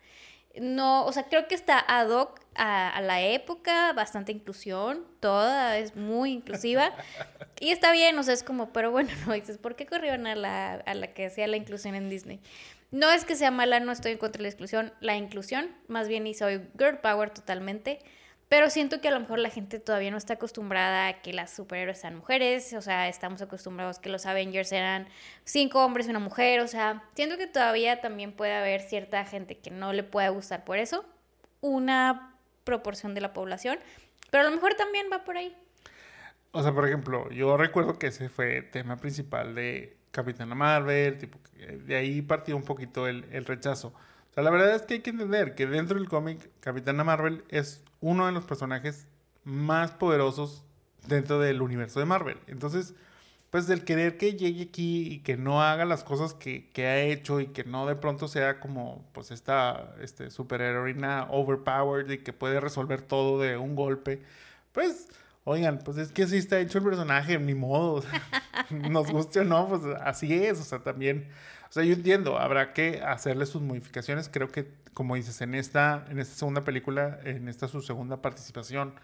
[0.58, 5.94] no, o sea, creo que está ad hoc a, la época, bastante inclusión, toda es
[5.96, 6.92] muy inclusiva.
[7.60, 10.34] y está bien, o sea, es como, pero bueno, no dices, ¿por qué corrieron a
[10.34, 12.40] la, a la que hacía la inclusión en Disney?
[12.90, 16.08] No es que sea mala, no estoy en contra de la exclusión, la inclusión, más
[16.08, 18.00] bien y soy girl power totalmente.
[18.50, 21.52] Pero siento que a lo mejor la gente todavía no está acostumbrada a que las
[21.52, 22.72] superhéroes sean mujeres.
[22.72, 25.06] O sea, estamos acostumbrados que los Avengers eran
[25.44, 26.58] cinco hombres y una mujer.
[26.58, 30.64] O sea, siento que todavía también puede haber cierta gente que no le pueda gustar
[30.64, 31.04] por eso.
[31.60, 32.34] Una
[32.64, 33.78] proporción de la población.
[34.32, 35.56] Pero a lo mejor también va por ahí.
[36.50, 41.18] O sea, por ejemplo, yo recuerdo que ese fue tema principal de Capitana Marvel.
[41.18, 43.94] Tipo, de ahí partió un poquito el, el rechazo.
[44.30, 47.44] O sea, la verdad es que hay que entender que dentro del cómic, Capitana Marvel
[47.48, 49.06] es uno de los personajes
[49.44, 50.64] más poderosos
[51.06, 52.38] dentro del universo de Marvel.
[52.46, 52.94] Entonces,
[53.50, 57.00] pues del querer que llegue aquí y que no haga las cosas que, que ha
[57.00, 62.32] hecho y que no de pronto sea como pues esta este, superheroína overpowered y que
[62.32, 64.22] puede resolver todo de un golpe,
[64.72, 65.08] pues
[65.44, 68.02] oigan, pues es que así está hecho el personaje, ni modo,
[68.70, 71.28] nos guste o no, pues así es, o sea, también
[71.70, 74.28] o sea, yo entiendo, habrá que hacerle sus modificaciones.
[74.28, 78.94] Creo que, como dices, en esta, en esta segunda película, en esta su segunda participación,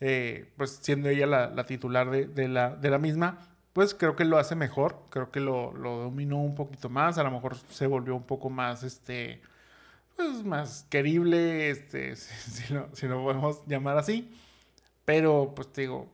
[0.00, 3.38] eh, pues siendo ella la, titular de, la, de la misma,
[3.74, 7.22] pues creo que lo hace mejor, creo que lo, lo, dominó un poquito más, a
[7.22, 9.42] lo mejor se volvió un poco más, este,
[10.16, 14.34] pues más querible, este, si, lo, si lo podemos llamar así.
[15.06, 16.12] Pero, pues te digo,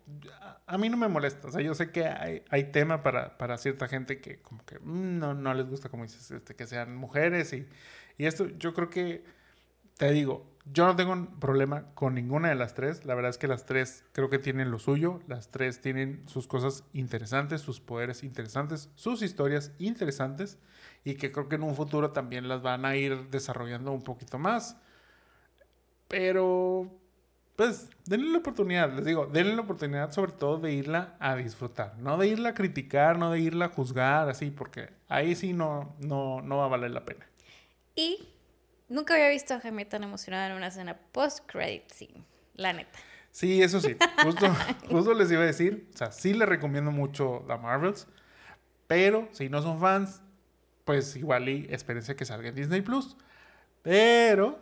[0.67, 1.49] a mí no me molesta.
[1.49, 4.79] O sea, yo sé que hay, hay tema para, para, cierta gente que como que
[4.79, 7.67] mm, no, no les gusta, como dices, este, que sean mujeres y,
[8.19, 8.47] y esto.
[8.59, 9.25] Yo creo que,
[9.97, 13.05] te digo, yo no tengo un problema con ninguna de las tres.
[13.07, 15.21] La verdad es que las tres creo que tienen lo suyo.
[15.27, 20.59] Las tres tienen sus cosas interesantes, sus poderes interesantes, sus historias interesantes
[21.05, 24.39] y que creo que en un futuro también las van a ir desarrollando un poquito
[24.39, 24.77] más.
[26.09, 27.02] Pero
[27.57, 31.97] pues denle la oportunidad, les digo, denle la oportunidad sobre todo de irla a disfrutar,
[31.99, 35.95] no de irla a criticar, no de irla a juzgar, así, porque ahí sí no,
[35.99, 37.27] no, no va a valer la pena.
[37.95, 38.27] Y
[38.89, 42.25] nunca había visto a Jaime tan emocionada en una escena post-credit scene,
[42.55, 42.99] la neta.
[43.31, 44.47] Sí, eso sí, justo,
[44.91, 48.07] justo les iba a decir, o sea, sí les recomiendo mucho The Marvels,
[48.87, 50.23] pero si no son fans,
[50.85, 53.17] pues igual y experiencia que salga en Disney Plus.
[53.83, 54.59] Pero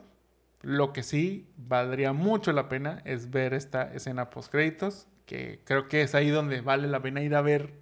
[0.63, 5.89] lo que sí valdría mucho la pena es ver esta escena post créditos, que creo
[5.89, 7.73] que es ahí donde vale la pena ir a ver.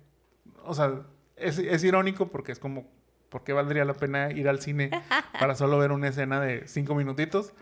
[0.65, 1.03] O sea,
[1.37, 2.87] es, irónico porque es como,
[3.29, 4.91] ¿por qué valdría la pena ir al cine
[5.41, 7.53] para solo ver una escena de cinco minutitos?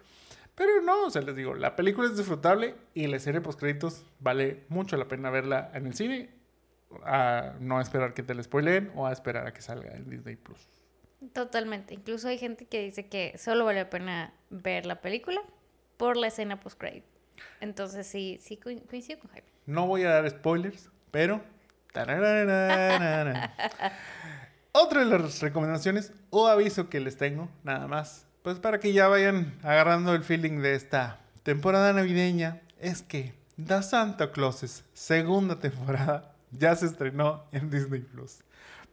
[0.55, 4.07] Pero no, o sea, les digo, la película es disfrutable y la serie post créditos
[4.21, 6.31] vale mucho la pena verla en el cine,
[7.05, 10.37] a no esperar que te la spoileen o a esperar a que salga en Disney
[10.37, 10.76] Plus.
[11.33, 11.95] Totalmente.
[11.95, 15.41] Incluso hay gente que dice que solo vale la pena ver la película
[15.97, 17.05] por la escena post-credit.
[17.61, 19.49] Entonces sí, sí coincido con Jaime.
[19.67, 21.43] No voy a dar spoilers, pero...
[24.73, 29.09] Otra de las recomendaciones o aviso que les tengo, nada más, pues para que ya
[29.09, 36.35] vayan agarrando el feeling de esta temporada navideña, es que The Santa Clauses, segunda temporada,
[36.51, 38.41] ya se estrenó en Disney Plus.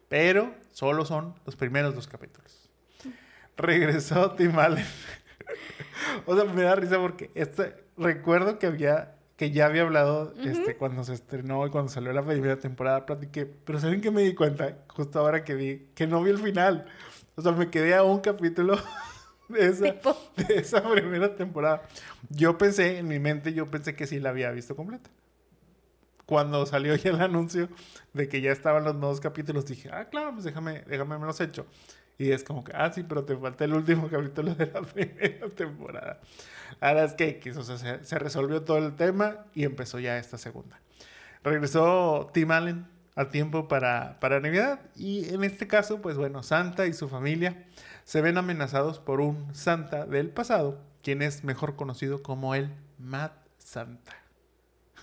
[0.07, 2.69] Pero solo son los primeros dos capítulos.
[3.55, 4.85] Regresó Tim Allen.
[6.25, 10.77] o sea, me da risa porque este, recuerdo que había que ya había hablado este,
[10.77, 14.35] cuando se estrenó y cuando salió la primera temporada, platiqué, pero ¿saben qué me di
[14.35, 14.77] cuenta?
[14.89, 16.85] Justo ahora que vi, que no vi el final.
[17.35, 18.77] O sea, me quedé a un capítulo
[19.49, 19.85] de esa,
[20.37, 21.81] de esa primera temporada.
[22.29, 25.09] Yo pensé, en mi mente, yo pensé que sí la había visto completa
[26.33, 27.69] cuando salió ya el anuncio
[28.13, 31.39] de que ya estaban los nuevos capítulos, dije, ah, claro, pues déjame, déjame me los
[31.39, 31.67] hecho.
[32.17, 35.47] Y es como que, ah, sí, pero te falta el último capítulo de la primera
[35.49, 36.19] temporada.
[36.81, 40.79] Verdad es que o sea, se, resolvió todo el tema y empezó ya esta segunda.
[41.43, 46.87] Regresó Tim Allen a tiempo para, para Navidad y en este caso, pues bueno, Santa
[46.87, 47.63] y su familia
[48.05, 53.33] se ven amenazados por un Santa del pasado, quien es mejor conocido como el Mad
[53.59, 54.22] Santa.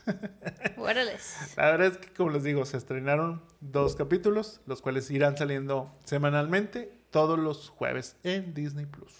[1.56, 5.92] La verdad es que, como les digo, se estrenaron dos capítulos, los cuales irán saliendo
[6.04, 9.14] semanalmente todos los jueves en Disney Plus.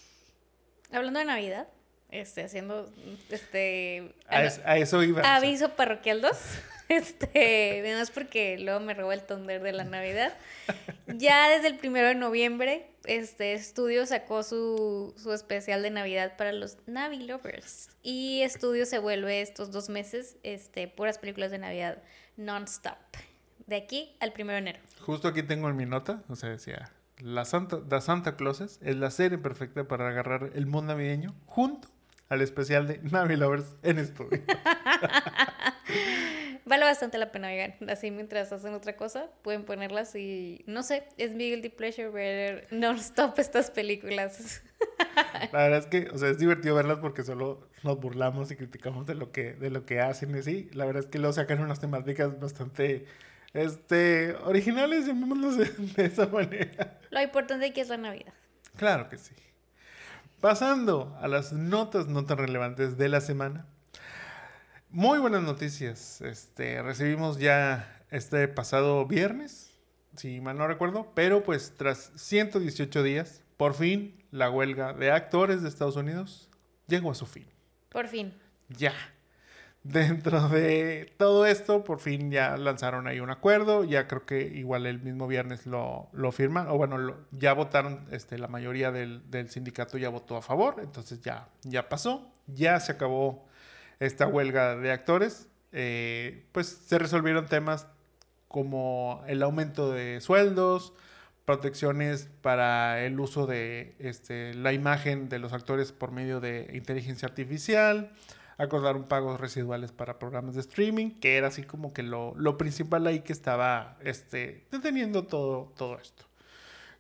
[0.93, 1.68] Hablando de Navidad,
[2.11, 2.90] este, haciendo,
[3.30, 4.14] este...
[4.28, 5.22] A, eso iba.
[5.36, 6.30] Aviso parroquial 2.
[6.90, 10.36] Este, es porque luego me robó el tonder de la Navidad.
[11.06, 16.50] Ya desde el primero de noviembre, este estudio sacó su, su especial de Navidad para
[16.50, 17.90] los Navi Lovers.
[18.02, 22.02] Y estudio se vuelve estos dos meses, este, puras películas de Navidad
[22.36, 22.98] non-stop.
[23.68, 24.78] De aquí al primero de enero.
[24.98, 28.96] Justo aquí tengo en mi nota, o sea, decía, la Santa, The Santa Clauses es
[28.96, 31.88] la serie perfecta para agarrar el mundo navideño junto
[32.31, 34.41] al especial de Navi Lovers en estudio.
[36.64, 37.74] Vale bastante la pena, oigan.
[37.89, 42.68] Así mientras hacen otra cosa, pueden ponerlas y no sé, es mi guilty pleasure ver
[42.70, 44.62] non-stop estas películas.
[45.53, 49.07] La verdad es que, o sea, es divertido verlas porque solo nos burlamos y criticamos
[49.07, 50.70] de lo que, de lo que hacen y así.
[50.72, 53.07] La verdad es que luego sacan unas temáticas bastante
[53.53, 55.64] este, originales, llamémoslos de,
[55.97, 57.01] de esa manera.
[57.11, 58.35] Lo importante aquí es la Navidad.
[58.76, 59.35] Claro que sí.
[60.41, 63.66] Pasando a las notas no tan relevantes de la semana.
[64.88, 66.22] Muy buenas noticias.
[66.22, 69.78] Este, recibimos ya este pasado viernes,
[70.16, 75.61] si mal no recuerdo, pero pues tras 118 días, por fin la huelga de actores
[75.61, 76.49] de Estados Unidos
[76.86, 77.47] llegó a su fin.
[77.91, 78.32] Por fin.
[78.70, 78.95] Ya.
[79.83, 83.85] Dentro de todo esto, por fin ya lanzaron ahí un acuerdo.
[83.85, 86.68] Ya creo que igual el mismo viernes lo, lo firman.
[86.68, 90.76] O bueno, ya votaron, este, la mayoría del, del sindicato ya votó a favor.
[90.83, 92.31] Entonces ya, ya pasó.
[92.47, 93.47] Ya se acabó
[94.01, 95.49] esta huelga de actores.
[95.72, 97.87] Eh, pues se resolvieron temas
[98.49, 100.93] como el aumento de sueldos,
[101.45, 107.28] protecciones para el uso de este, la imagen de los actores por medio de inteligencia
[107.28, 108.11] artificial,
[108.61, 113.06] acordaron pagos residuales para programas de streaming, que era así como que lo, lo principal
[113.06, 116.24] ahí que estaba este, deteniendo todo, todo esto.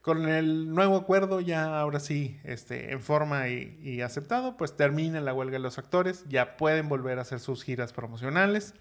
[0.00, 5.34] Con el nuevo acuerdo ya ahora sí este, en forma y, aceptado, pues termina la
[5.34, 8.74] huelga de los actores, ya pueden volver a hacer sus giras promocionales.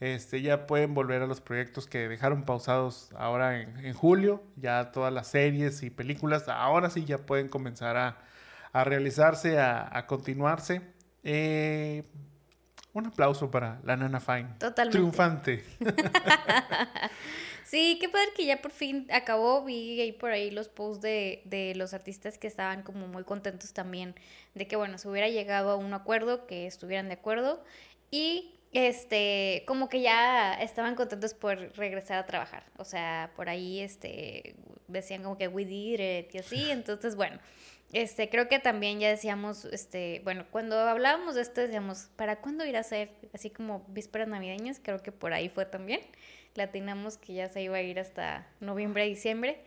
[0.00, 4.42] Este, ya pueden volver a los proyectos que dejaron pausados ahora en, en julio.
[4.56, 8.18] Ya todas las series y películas, ahora sí ya pueden comenzar a,
[8.72, 10.82] a realizarse, a, a continuarse.
[11.24, 12.04] Eh,
[12.92, 14.56] un aplauso para la Nana Fine.
[14.58, 14.98] Totalmente.
[14.98, 15.64] Triunfante.
[17.68, 19.62] Sí, qué padre que ya por fin acabó.
[19.62, 23.74] Vi ahí por ahí los posts de, de los artistas que estaban como muy contentos
[23.74, 24.14] también
[24.54, 27.62] de que, bueno, se hubiera llegado a un acuerdo, que estuvieran de acuerdo.
[28.10, 32.64] Y este, como que ya estaban contentos por regresar a trabajar.
[32.78, 34.56] O sea, por ahí este,
[34.86, 36.70] decían como que we did it y así.
[36.70, 37.38] Entonces, bueno.
[37.92, 42.66] Este, creo que también ya decíamos, este, bueno, cuando hablábamos de esto decíamos, ¿para cuándo
[42.66, 44.78] ir a ser así como vísperas navideñas?
[44.82, 46.00] Creo que por ahí fue también.
[46.54, 49.62] Latinamos que ya se iba a ir hasta noviembre, diciembre.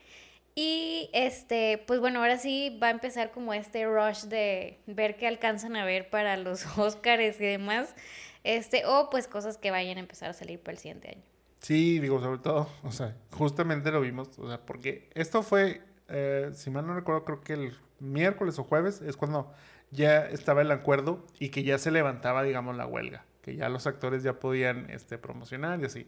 [0.53, 5.27] Y este, pues bueno, ahora sí va a empezar como este rush de ver qué
[5.27, 7.95] alcanzan a ver para los Óscares y demás.
[8.43, 11.23] Este, o pues cosas que vayan a empezar a salir para el siguiente año.
[11.59, 16.49] Sí, digo, sobre todo, o sea, justamente lo vimos, o sea, porque esto fue, eh,
[16.55, 19.53] si mal no recuerdo, creo que el miércoles o jueves es cuando
[19.91, 23.87] ya estaba el acuerdo y que ya se levantaba, digamos, la huelga, que ya los
[23.87, 26.07] actores ya podían este, promocionar y así.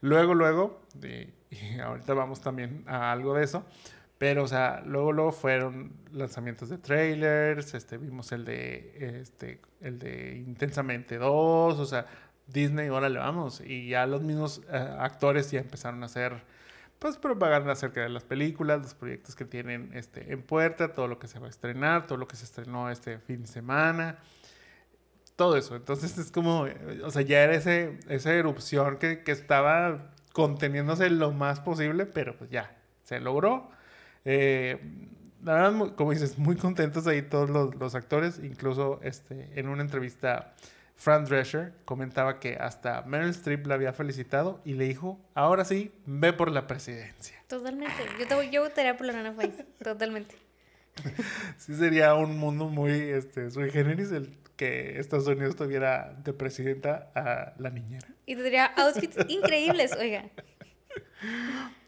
[0.00, 0.80] Luego, luego,
[1.50, 3.64] y ahorita vamos también a algo de eso,
[4.20, 9.98] pero, o sea, luego, luego fueron lanzamientos de trailers, este, vimos el de, este, el
[9.98, 12.06] de Intensamente 2, o sea,
[12.46, 13.62] Disney, órale, vamos.
[13.64, 16.42] Y ya los mismos eh, actores ya empezaron a hacer,
[17.00, 21.18] pues, propaganda acerca de las películas, los proyectos que tienen este, en puerta, todo lo
[21.18, 24.18] que se va a estrenar, todo lo que se estrenó este fin de semana,
[25.34, 25.74] todo eso.
[25.74, 26.66] Entonces es como,
[27.02, 32.36] o sea, ya era ese, esa erupción que, que estaba conteniéndose lo más posible, pero
[32.36, 33.70] pues ya, se logró.
[34.24, 34.78] Eh,
[35.42, 38.38] la verdad, como dices, muy contentos ahí todos los, los actores.
[38.42, 40.54] Incluso este, en una entrevista,
[41.00, 45.92] Fran Drescher comentaba que hasta Meryl Streep la había felicitado y le dijo, ahora sí,
[46.04, 47.42] ve por la presidencia.
[47.46, 47.94] Totalmente.
[48.18, 49.64] Yo, te- yo votaría por la Nana Fine.
[49.82, 50.36] Totalmente.
[51.56, 57.10] Sí sería un mundo muy este, sui generis el que Estados Unidos tuviera de presidenta
[57.14, 58.06] a la niñera.
[58.26, 60.24] Y tendría outfits increíbles, oiga.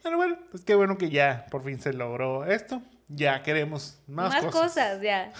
[0.02, 2.80] Pero bueno, pues qué bueno que ya por fin se logró esto.
[3.08, 4.62] Ya queremos más, Más, cosas.
[4.62, 5.32] cosas, ya.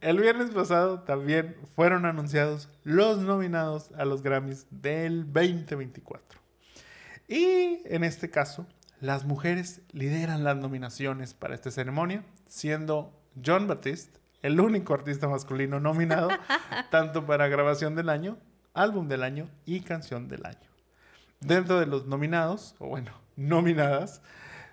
[0.00, 6.40] El viernes pasado también fueron anunciados los nominados a los Grammys del 2024.
[7.28, 8.66] Y en este caso,
[9.00, 13.12] las mujeres lideran las nominaciones para esta ceremonia, siendo
[13.44, 16.28] John Baptiste el único artista masculino nominado
[16.90, 18.36] tanto para grabación del año,
[18.74, 20.68] álbum del año y canción del año.
[21.40, 24.20] Dentro de los nominados, o bueno, nominadas,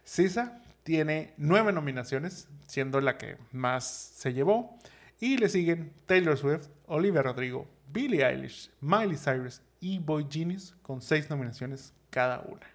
[0.04, 4.78] Sisa tiene nueve nominaciones, siendo la que más se llevó.
[5.20, 11.02] Y le siguen Taylor Swift, Olivia Rodrigo, Billie Eilish, Miley Cyrus y Boy Genius con
[11.02, 12.66] seis nominaciones cada una.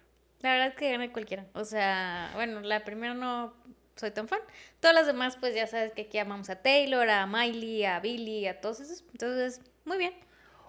[0.41, 1.47] La verdad es que gana cualquiera.
[1.53, 3.53] O sea, bueno, la primera no
[3.95, 4.39] soy tan fan.
[4.79, 8.47] Todas las demás, pues ya sabes que aquí amamos a Taylor, a Miley, a Billy,
[8.47, 9.03] a todos esos.
[9.11, 10.13] Entonces, muy bien.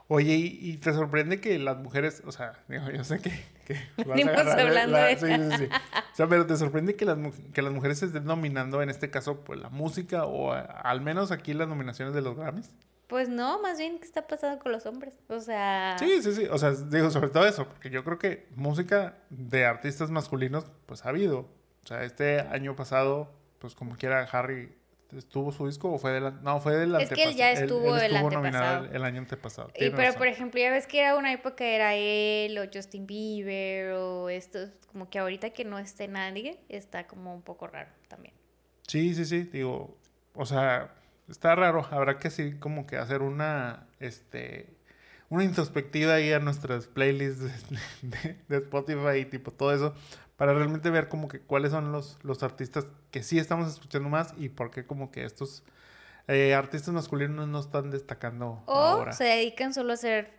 [0.09, 3.31] Oye, y, y te sorprende que las mujeres, o sea, digo, yo sé que,
[3.69, 5.69] que Venimos hablando la- de- sí, sí, sí.
[6.13, 7.19] O sea, pero te sorprende que las,
[7.53, 11.31] que las mujeres estén nominando, en este caso, pues la música o a- al menos
[11.31, 12.73] aquí las nominaciones de los Grammys.
[13.07, 15.19] Pues no, más bien, ¿qué está pasando con los hombres?
[15.29, 15.97] O sea...
[15.99, 16.47] Sí, sí, sí.
[16.51, 21.07] O sea, digo sobre todo eso, porque yo creo que música de artistas masculinos, pues
[21.07, 21.49] ha habido.
[21.85, 24.75] O sea, este año pasado, pues como quiera, Harry
[25.17, 28.13] ¿Estuvo su disco o fue del No, fue del Es que él ya estuvo, el
[28.13, 29.71] nominado el, año antepasado.
[29.75, 33.93] Y, pero, por ejemplo, ya ves que era una época era él o Justin Bieber
[33.93, 34.59] o esto,
[34.93, 38.35] como que ahorita que no esté nadie, está como un poco raro también.
[38.87, 39.97] Sí, sí, sí, digo,
[40.35, 40.95] o sea,
[41.29, 41.87] está raro.
[41.91, 44.77] Habrá que sí como que hacer una, este,
[45.31, 47.71] una introspectiva ahí a nuestras playlists
[48.03, 49.95] de, de Spotify y tipo todo eso
[50.39, 54.33] para realmente ver como que cuáles son los, los artistas que sí estamos escuchando más
[54.39, 55.65] y por qué como que estos
[56.29, 60.31] eh, artistas masculinos no están destacando o se dedican solo a hacer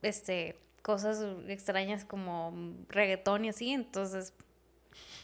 [0.00, 4.32] este cosas extrañas como reggaetón y así, entonces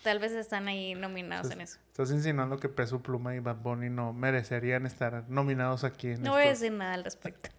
[0.02, 1.78] tal vez están ahí nominados en eso.
[1.92, 6.32] Estás insinuando que Peso Pluma y Bad Bunny no merecerían estar nominados aquí en No
[6.32, 7.50] voy a decir nada al respecto.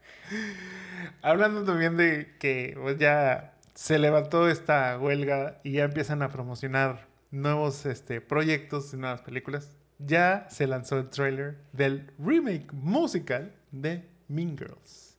[1.22, 7.08] Hablando también de que pues, ya se levantó esta huelga y ya empiezan a promocionar
[7.30, 9.76] nuevos este, proyectos y nuevas películas.
[9.98, 15.16] Ya se lanzó el trailer del remake musical de Mean Girls.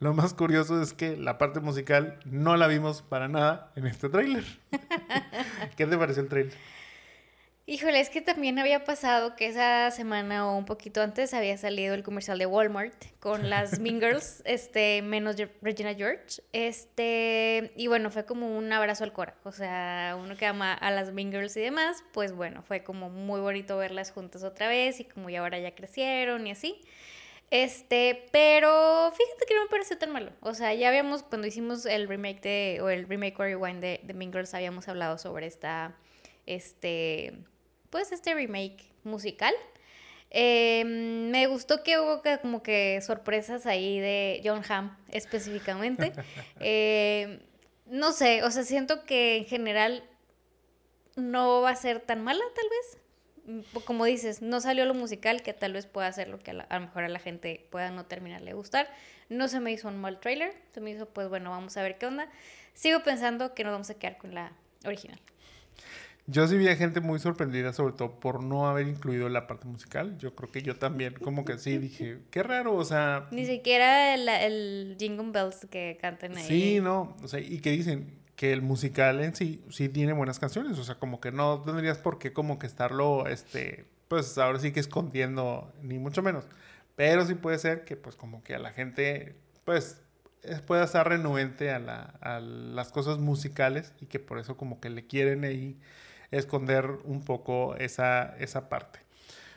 [0.00, 4.08] Lo más curioso es que la parte musical no la vimos para nada en este
[4.08, 4.44] trailer.
[5.76, 6.54] ¿Qué te pareció el trailer?
[7.70, 11.94] Híjole, es que también había pasado que esa semana o un poquito antes había salido
[11.94, 16.40] el comercial de Walmart con las Mean Girls, este, menos Regina George.
[16.54, 19.34] Este, y bueno, fue como un abrazo al cora.
[19.44, 23.10] O sea, uno que ama a las Mean Girls y demás, pues bueno, fue como
[23.10, 26.80] muy bonito verlas juntas otra vez y como ya ahora ya crecieron y así.
[27.50, 30.32] Este, pero fíjate que no me pareció tan malo.
[30.40, 34.00] O sea, ya habíamos, cuando hicimos el remake de, o el remake o rewind de,
[34.04, 35.94] de Mean Girls, habíamos hablado sobre esta,
[36.46, 37.34] este
[37.90, 39.54] pues este remake musical.
[40.30, 46.12] Em, me gustó que hubo como que sorpresas ahí de John Hamm específicamente.
[46.60, 47.40] Em,
[47.86, 50.04] no sé, o sea, siento que en general
[51.16, 52.98] no va a ser tan mala tal vez.
[53.46, 56.66] Mm, como dices, no salió lo musical que tal vez pueda ser lo que a,
[56.68, 58.90] a lo mejor a la gente pueda no terminarle gustar.
[59.30, 61.96] No se me hizo un mal trailer, se me hizo pues bueno, vamos a ver
[61.96, 62.28] qué onda.
[62.74, 64.52] Sigo pensando que nos vamos a quedar con la
[64.84, 65.18] original.
[66.30, 69.66] Yo sí vi a gente muy sorprendida, sobre todo por no haber incluido la parte
[69.66, 70.18] musical.
[70.18, 73.26] Yo creo que yo también, como que sí, dije, qué raro, o sea...
[73.30, 76.44] Ni siquiera el, el Jingle Bells que cantan ahí.
[76.44, 80.38] Sí, no, o sea, y que dicen que el musical en sí, sí tiene buenas
[80.38, 84.58] canciones, o sea, como que no tendrías por qué como que estarlo, este, pues ahora
[84.58, 86.44] sí que escondiendo, ni mucho menos.
[86.94, 90.02] Pero sí puede ser que pues como que a la gente, pues
[90.66, 94.90] pueda estar renuente a, la, a las cosas musicales y que por eso como que
[94.90, 95.78] le quieren ahí
[96.30, 99.00] esconder un poco esa, esa parte.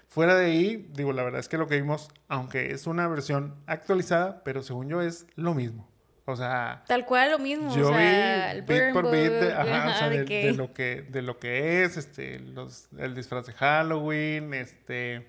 [0.08, 3.56] Fuera de ahí, digo, la verdad es que lo que vimos, aunque es una versión
[3.66, 5.90] actualizada, pero según yo es lo mismo.
[6.26, 7.76] O sea, tal cual lo mismo.
[7.76, 11.98] Yo vi el bit por bit de, ajá, de, lo que de lo que es,
[11.98, 15.28] este, los, el disfraz de Halloween, este,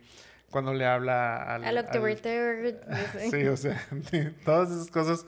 [0.50, 2.18] cuando le habla al, al October
[3.30, 3.80] sí, o sea,
[4.44, 5.26] todas esas cosas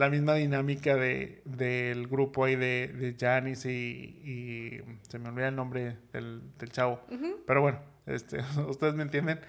[0.00, 5.56] la misma dinámica de, del grupo ahí de, de Janice y, se me olvida el
[5.56, 7.02] nombre del, del chavo.
[7.46, 9.40] Pero bueno, este, ustedes me entienden.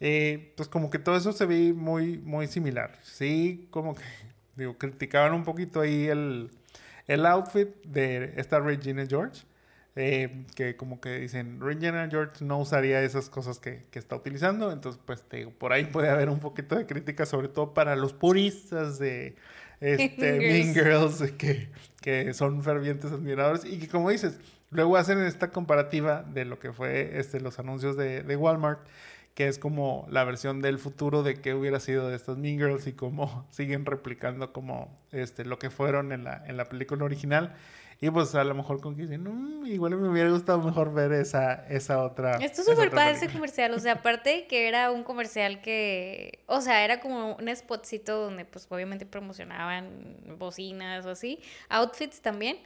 [0.00, 2.98] Eh, pues como que todo eso se ve muy, muy similar.
[3.02, 4.04] Sí, como que,
[4.56, 6.52] digo, criticaban un poquito ahí el,
[7.06, 9.42] el outfit de esta Regina George.
[10.00, 14.70] Eh, que como que dicen, Regina George no usaría esas cosas que, que está utilizando.
[14.70, 17.96] Entonces, pues te digo, por ahí puede haber un poquito de crítica, sobre todo para
[17.96, 19.34] los puristas de,
[19.80, 21.68] este, Mean Girls, que,
[22.00, 24.38] que son fervientes admiradores y que como dices,
[24.70, 28.78] luego hacen esta comparativa de lo que fue este, los anuncios de, de Walmart,
[29.34, 32.86] que es como la versión del futuro de qué hubiera sido de estas Mean Girls
[32.86, 37.56] y cómo siguen replicando como este, lo que fueron en la, en la película original.
[38.00, 41.12] Y pues a lo mejor con que dicen, mm, igual me hubiera gustado mejor ver
[41.12, 42.36] esa, esa otra.
[42.36, 43.74] Esto es súper padre ese comercial.
[43.74, 48.44] O sea, aparte que era un comercial que, o sea, era como un spotcito donde
[48.44, 52.58] pues obviamente promocionaban bocinas o así, outfits también.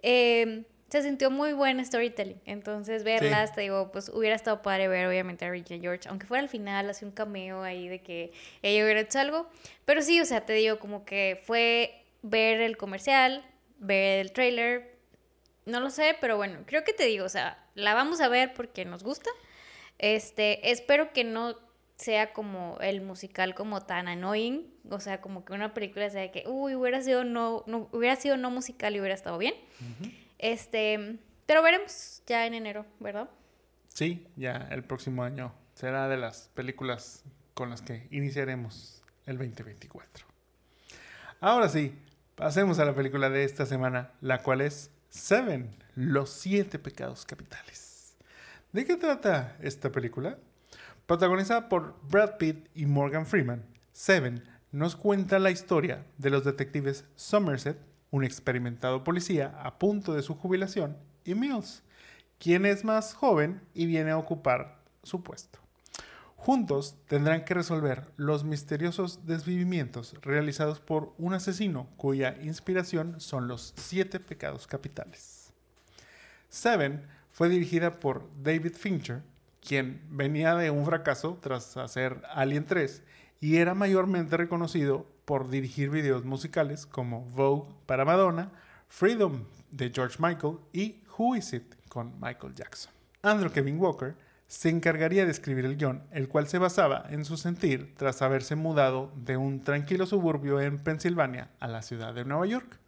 [0.00, 2.40] Em, se sintió muy buen storytelling.
[2.46, 6.42] Entonces, verlas, te digo, pues hubiera estado padre ver, obviamente, a Regina George, aunque fuera
[6.42, 8.32] al final, hace un cameo ahí de que
[8.62, 9.50] ella hubiera hecho algo.
[9.84, 13.44] Pero sí, o sea, te digo, como que fue ver el comercial,
[13.78, 14.98] ver el trailer.
[15.66, 18.54] No lo sé, pero bueno, creo que te digo, o sea, la vamos a ver
[18.54, 19.30] porque nos gusta.
[19.98, 21.56] Este, espero que no
[21.96, 26.44] sea como el musical como tan annoying, o sea, como que una película sea que,
[26.46, 29.54] uy, hubiera sido no, no hubiera sido no musical y hubiera estado bien.
[30.38, 33.28] Este, pero veremos ya en enero, ¿verdad?
[33.88, 37.24] Sí, ya el próximo año será de las películas
[37.54, 40.24] con las que iniciaremos el 2024.
[41.40, 41.92] Ahora sí,
[42.38, 48.16] pasemos a la película de esta semana, la cual es Seven, los siete pecados capitales.
[48.72, 50.38] ¿De qué trata esta película?
[51.06, 57.04] Protagonizada por Brad Pitt y Morgan Freeman, Seven nos cuenta la historia de los detectives
[57.16, 57.76] Somerset,
[58.12, 61.82] un experimentado policía a punto de su jubilación, y Mills,
[62.38, 65.58] quien es más joven y viene a ocupar su puesto.
[66.38, 73.74] Juntos tendrán que resolver los misteriosos desvivimientos realizados por un asesino cuya inspiración son los
[73.76, 75.52] siete pecados capitales.
[76.48, 79.22] Seven fue dirigida por David Fincher,
[79.60, 83.02] quien venía de un fracaso tras hacer Alien 3
[83.40, 88.52] y era mayormente reconocido por dirigir videos musicales como Vogue para Madonna,
[88.86, 92.92] Freedom de George Michael y Who Is It con Michael Jackson.
[93.22, 94.14] Andrew Kevin Walker
[94.48, 98.56] se encargaría de escribir el guion, el cual se basaba en su sentir tras haberse
[98.56, 102.78] mudado de un tranquilo suburbio en Pensilvania a la ciudad de Nueva York,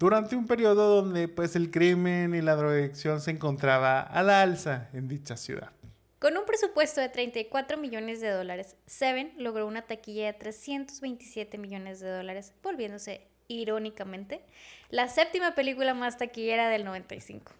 [0.00, 4.90] durante un periodo donde pues el crimen y la drogadicción se encontraba a la alza
[4.92, 5.70] en dicha ciudad.
[6.18, 12.00] Con un presupuesto de 34 millones de dólares, Seven logró una taquilla de 327 millones
[12.00, 14.40] de dólares, volviéndose, irónicamente,
[14.90, 17.52] la séptima película más taquillera del 95.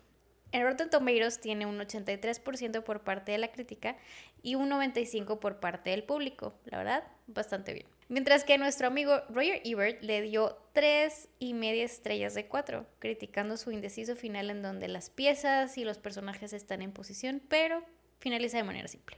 [0.53, 3.97] En Rotten Tomatoes tiene un 83% por parte de la crítica
[4.43, 6.55] y un 95% por parte del público.
[6.65, 7.87] La verdad, bastante bien.
[8.09, 13.57] Mientras que nuestro amigo Roger Ebert le dio tres y media estrellas de 4, criticando
[13.57, 17.83] su indeciso final en donde las piezas y los personajes están en posición, pero
[18.21, 19.17] finaliza de manera simple.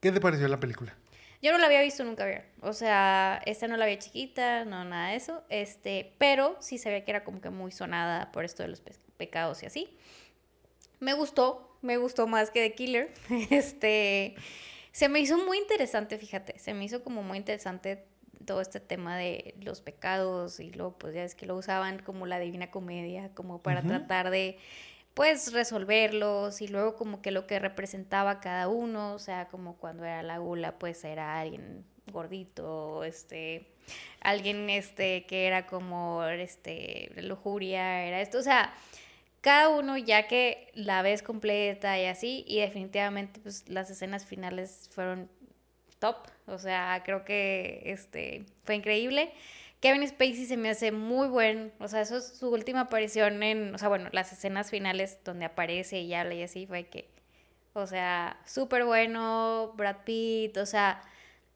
[0.00, 0.94] ¿Qué te pareció la película?
[1.42, 2.46] Yo no la había visto nunca ver.
[2.60, 5.42] O sea, esta no la había chiquita, no nada de eso.
[5.48, 8.80] Este, pero sí sabía que era como que muy sonada por esto de los
[9.14, 9.96] pecados y así.
[11.00, 13.12] Me gustó, me gustó más que The Killer.
[13.50, 14.34] Este,
[14.92, 18.04] se me hizo muy interesante, fíjate, se me hizo como muy interesante
[18.46, 22.26] todo este tema de los pecados y luego pues ya es que lo usaban como
[22.26, 24.58] la divina comedia, como para tratar de
[25.14, 30.04] pues resolverlos y luego como que lo que representaba cada uno, o sea, como cuando
[30.04, 33.66] era la gula, pues era alguien gordito, este,
[34.20, 38.74] alguien este que era como este lujuria, era esto, o sea,
[39.44, 44.88] cada uno ya que la ves completa y así y definitivamente pues las escenas finales
[44.90, 45.28] fueron
[45.98, 46.16] top,
[46.46, 49.34] o sea, creo que este fue increíble.
[49.80, 53.74] Kevin Spacey se me hace muy buen, o sea, eso es su última aparición en,
[53.74, 57.10] o sea, bueno, las escenas finales donde aparece y habla y así fue que,
[57.74, 61.02] o sea, súper bueno, Brad Pitt, o sea,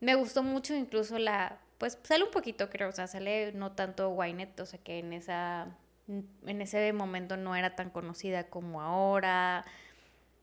[0.01, 4.11] me gustó mucho incluso la, pues sale un poquito creo, o sea, sale no tanto
[4.11, 5.69] Wynette, o sea, que en esa,
[6.09, 9.65] en ese momento no era tan conocida como ahora,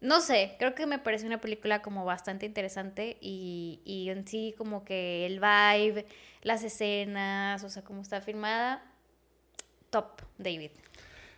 [0.01, 4.53] no sé, creo que me parece una película como bastante interesante y, y en sí
[4.57, 6.05] como que el vibe,
[6.41, 8.84] las escenas, o sea, cómo está filmada,
[9.89, 10.72] top, David.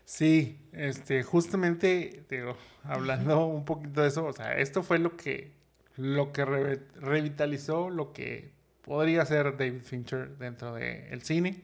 [0.04, 5.52] Sí, este, justamente, digo, hablando un poquito de eso, o sea, esto fue lo que,
[5.98, 8.52] lo que revitalizó lo que
[8.84, 11.62] podría ser David Fincher dentro del cine.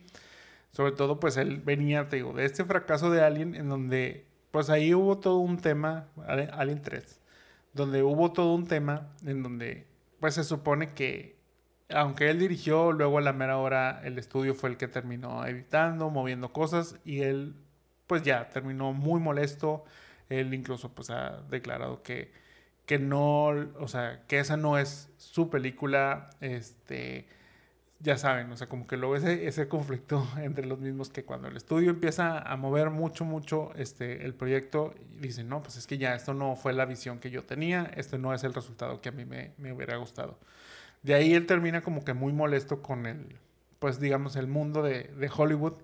[0.74, 4.70] Sobre todo, pues él venía, te digo, de este fracaso de Alien en donde pues
[4.70, 7.20] ahí hubo todo un tema, Alien 3,
[7.74, 9.86] donde hubo todo un tema en donde
[10.18, 11.36] pues se supone que
[11.90, 16.10] aunque él dirigió, luego a la mera hora el estudio fue el que terminó editando,
[16.10, 17.54] moviendo cosas y él
[18.08, 19.84] pues ya terminó muy molesto.
[20.28, 22.32] Él incluso pues ha declarado que,
[22.84, 27.28] que no, o sea, que esa no es su película, este
[28.04, 31.48] ya saben, o sea, como que luego ese, ese conflicto entre los mismos que cuando
[31.48, 35.96] el estudio empieza a mover mucho, mucho este, el proyecto, dicen, no, pues es que
[35.96, 39.08] ya esto no fue la visión que yo tenía, este no es el resultado que
[39.08, 40.38] a mí me, me hubiera gustado.
[41.02, 43.36] De ahí él termina como que muy molesto con el,
[43.78, 45.74] pues digamos, el mundo de, de Hollywood,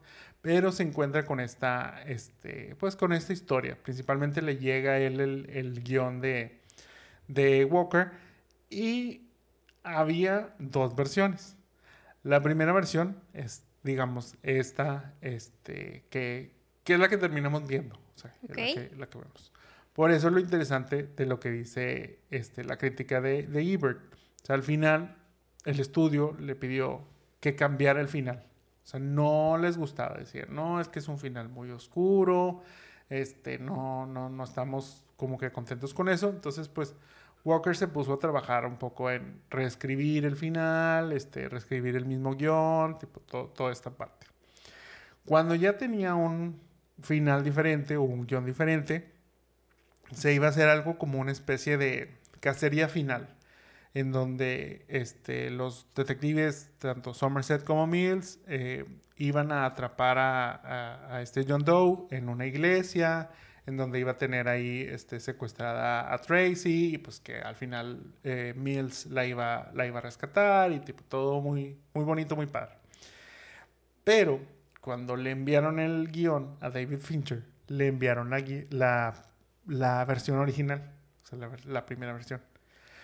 [0.43, 3.79] pero se encuentra con esta, este, pues con esta historia.
[3.83, 6.61] Principalmente le llega a él el, el guion de,
[7.29, 8.11] de Walker
[8.68, 9.23] y
[9.83, 11.57] había dos versiones
[12.23, 16.55] la primera versión es, digamos, esta, este, que,
[16.85, 17.97] que es la que terminamos viendo.
[17.97, 18.51] O sea, es
[18.99, 19.53] la, que, vemos.
[19.93, 24.01] Por eso es lo interesante de lo que dice este, la crítica de, de Ebert.
[24.14, 25.16] O sea, al final,
[25.64, 27.03] el estudio le pidió
[27.41, 28.45] que cambiara el final.
[28.85, 32.62] O sea, no les gustaba decir, no, es que es un final muy oscuro,
[33.09, 36.29] este, no, no, no estamos como que contentos con eso.
[36.31, 36.95] Entonces, pues,
[37.45, 42.34] Walker se puso a trabajar un poco en reescribir el final, este, reescribir el mismo
[42.34, 44.26] guion, tipo, toda esta parte.
[45.24, 46.61] Cuando ya tenía un
[47.03, 49.11] final diferente o un guion diferente,
[50.12, 52.11] se iba a hacer algo como una especie de
[52.41, 53.28] cacería final,
[53.95, 58.84] en donde este, los detectives, tanto Somerset como Mills, eh,
[59.16, 63.30] iban a atrapar a, este John Doe en una iglesia,
[63.71, 68.03] en donde iba a tener ahí este, secuestrada a Tracy, y pues que al final
[68.25, 72.47] eh, Mills la iba, la iba a rescatar, y tipo todo muy, muy bonito, muy
[72.47, 72.75] padre.
[74.05, 74.41] Pero
[74.81, 79.14] cuando le enviaron el guion a David Fincher, le enviaron la,
[79.66, 80.93] la, versión original,
[81.23, 82.41] o sea, la primera versión.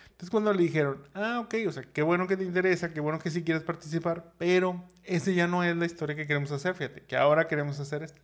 [0.07, 3.19] Entonces cuando le dijeron, ah, ok, o sea, qué bueno que te interesa, qué bueno
[3.19, 7.03] que sí quieres participar, pero esa ya no es la historia que queremos hacer, fíjate,
[7.03, 8.21] que ahora queremos hacer esto.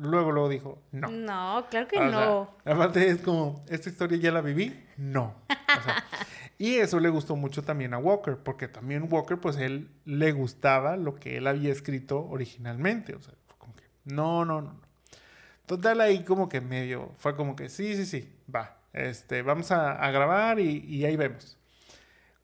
[0.00, 1.08] Luego, luego dijo, no.
[1.08, 2.54] No, claro que no.
[2.64, 5.34] aparte es como, esta historia ya la viví, no.
[6.58, 10.96] y eso le gustó mucho también a Walker, porque también Walker, pues él le gustaba
[10.96, 14.80] lo que él había escrito originalmente, o sea, como que, no, no, no.
[15.66, 20.10] Total ahí como que medio, fue como que, sí, sí, sí, va este, vamos a,
[20.10, 21.56] grabar y, ahí vemos.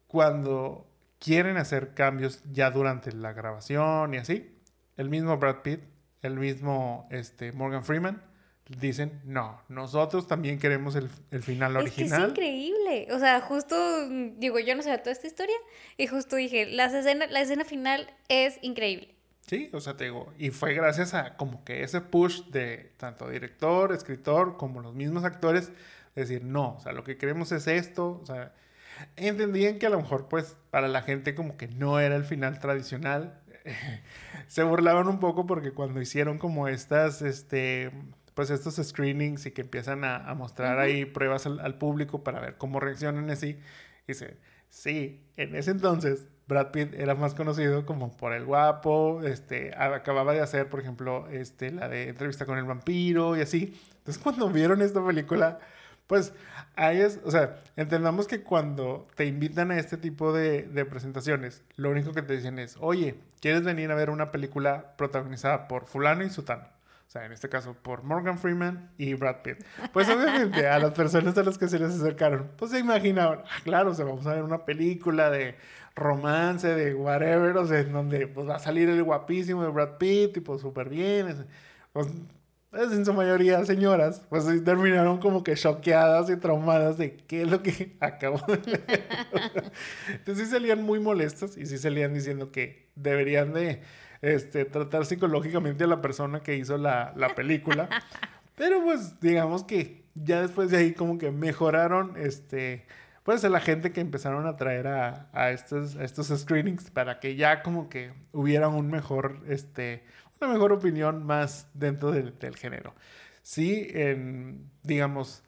[0.07, 0.87] Cuando
[1.19, 4.55] quieren hacer cambios ya durante la grabación y así,
[4.97, 5.81] el mismo Brad Pitt,
[6.23, 8.23] el mismo este, Morgan Freeman,
[8.69, 11.09] dicen, no, nosotros también queremos el,
[11.43, 12.23] final original.
[12.23, 13.09] Es, increíble.
[13.13, 13.77] O sea, justo,
[14.37, 15.57] digo, yo no sé toda esta historia
[15.97, 19.15] y justo dije, la escena, la escena final es increíble.
[19.47, 23.29] Sí, o sea, te digo, y fue gracias a como que ese push de tanto
[23.29, 25.71] director, escritor, como los mismos actores,
[26.17, 28.53] decir, no, o sea, lo que queremos es esto, o sea,
[29.15, 32.59] entendían que a lo mejor pues para la gente como que no era el final
[32.59, 33.41] tradicional,
[34.47, 37.91] se burlaban un poco porque cuando hicieron como estas, este,
[38.35, 42.81] pues estos screenings y que empiezan a, mostrar ahí pruebas al, público para ver cómo
[42.81, 43.59] reaccionan así,
[44.07, 44.37] dice,
[44.69, 50.33] sí, en ese entonces Brad Pitt era más conocido como por el guapo, este, acababa
[50.33, 53.81] de hacer, por ejemplo, este, la de entrevista con el vampiro y así.
[53.99, 55.59] Entonces cuando vieron esta película,
[56.07, 56.33] pues
[56.77, 61.91] ahí es, o sea, entendamos que cuando te invitan a este tipo de, presentaciones, lo
[61.91, 66.25] único que te dicen es, oye, ¿quieres venir a ver una película protagonizada por fulano
[66.25, 66.65] y sutano?
[67.09, 69.65] O sea, en este caso, por Morgan Freeman y Brad Pitt.
[69.93, 73.61] Pues obviamente a las personas a las que se les acercaron, pues se imaginaban, ah,
[73.65, 75.57] claro, o sea, vamos a ver una película de
[75.95, 79.97] romance, de whatever, o sea, en donde pues va a salir el guapísimo de Brad
[79.99, 81.47] Pitt, y pues súper bien.
[81.93, 82.09] Pues
[82.77, 87.51] pues, en su mayoría señoras, pues terminaron como que choqueadas y traumadas de qué es
[87.51, 89.05] lo que acabo de ver.
[90.11, 93.83] Entonces sí salían muy molestas y sí salían diciendo que deberían de
[94.23, 97.89] este, tratar psicológicamente a la persona que hizo la, la película.
[98.55, 102.87] Pero pues digamos que ya después de ahí como que mejoraron este
[103.27, 107.19] pues a la gente que empezaron a traer a, a, estos, a estos screenings para
[107.19, 110.05] que ya como que hubiera un mejor este
[110.41, 112.95] una mejor opinión más dentro del, género.
[113.43, 115.43] Sí, en, digamos,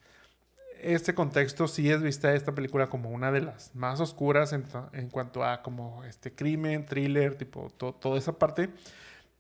[0.81, 5.45] este contexto sí es vista esta película como una de las más oscuras en, cuanto
[5.45, 8.71] a como este crimen, thriller, tipo toda esa parte.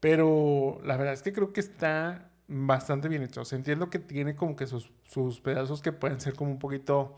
[0.01, 3.43] Pero la verdad es que creo que está bastante bien hecho.
[3.43, 6.59] O sea, entiendo que tiene como que sus, sus pedazos que pueden ser como un
[6.59, 7.17] poquito,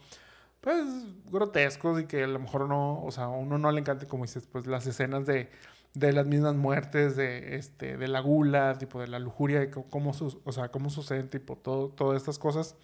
[0.61, 0.85] pues,
[1.31, 4.25] grotescos y que a lo mejor no, o sea, a uno no le encante, como
[4.25, 5.51] dices, pues las escenas de
[5.95, 10.13] de las mismas muertes, de, este, de la gula, tipo de la lujuria, de cómo,
[10.45, 12.77] o sea, cómo suceden, tipo, todo, todas estas cosas,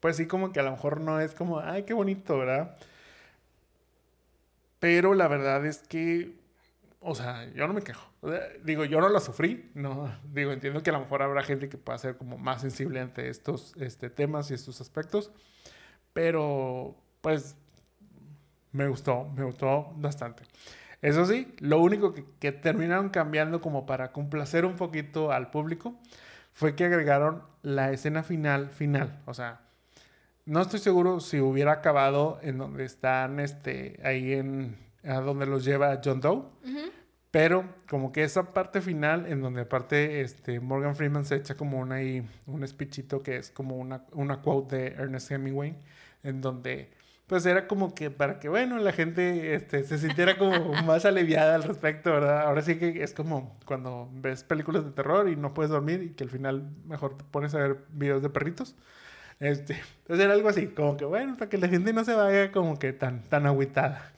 [0.00, 2.76] pues sí como que a lo mejor no es como, ay, qué bonito, ¿verdad?
[4.80, 6.34] Pero la verdad es que,
[7.00, 8.10] o sea, yo no me quejo.
[8.64, 11.78] digo, yo no la sufrí, no, digo, entiendo que a lo mejor habrá gente que
[11.78, 15.30] pueda ser como más sensible ante estos este, temas y estos aspectos,
[16.12, 17.56] pero pues
[18.72, 20.44] me gustó, me gustó bastante.
[21.02, 25.96] Eso sí, lo único que, terminaron cambiando como para complacer un poquito al público
[26.52, 29.20] fue que agregaron la escena final, final.
[29.26, 29.60] O sea,
[30.46, 35.64] no estoy seguro si hubiera acabado en donde están, este, ahí en, a donde los
[35.64, 36.44] lleva John Doe.
[37.32, 41.80] Pero como que esa parte final, en donde aparte este, Morgan Freeman se echa como
[41.80, 41.96] una,
[42.46, 45.74] un speechito que es como una, una quote de Ernest Hemingway,
[46.22, 46.90] en donde
[47.32, 50.52] pues era como que para que, bueno, la gente este, se sintiera como
[50.84, 52.42] más aliviada al respecto, ¿verdad?
[52.42, 56.10] Ahora sí que es como cuando ves películas de terror y no puedes dormir y
[56.10, 58.76] que al final mejor te pones a ver videos de perritos.
[59.40, 62.52] Este, entonces era algo así, como que, bueno, para que la gente no se vaya
[62.52, 64.12] como que tan, tan agüitada.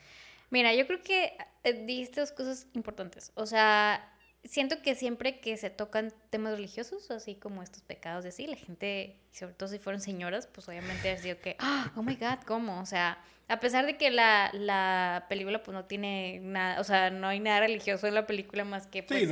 [0.51, 3.31] Mira, yo creo que eh, dijiste dos cosas importantes.
[3.37, 4.13] O sea,
[4.45, 8.57] siento que siempre que se tocan temas religiosos, así como estos pecados de sí, la
[8.57, 12.45] gente, sobre todo si fueron señoras, pues obviamente ha sido que, ah, oh my god,
[12.47, 12.81] ¿cómo?
[12.81, 13.19] O sea,
[13.49, 17.41] a pesar de que la, la, película pues no tiene nada, o sea, no hay
[17.41, 19.29] nada religioso en la película más que pues,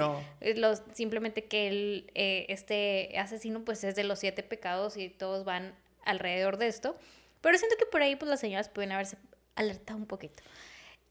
[0.57, 5.45] los, simplemente que el, eh, este asesino pues es de los siete pecados y todos
[5.45, 6.97] van alrededor de esto.
[7.41, 9.17] Pero siento que por ahí pues las señoras pueden haberse
[9.57, 10.43] alerta un poquito.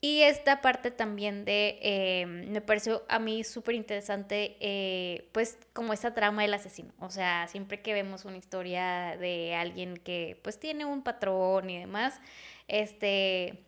[0.04, 5.94] Y esta parte también de, eh, me pareció a mí súper interesante, eh, pues como
[5.94, 6.92] esta trama del asesino.
[7.00, 11.78] O sea, siempre que vemos una historia de alguien que pues tiene un patrón y
[11.78, 12.20] demás,
[12.68, 13.64] este,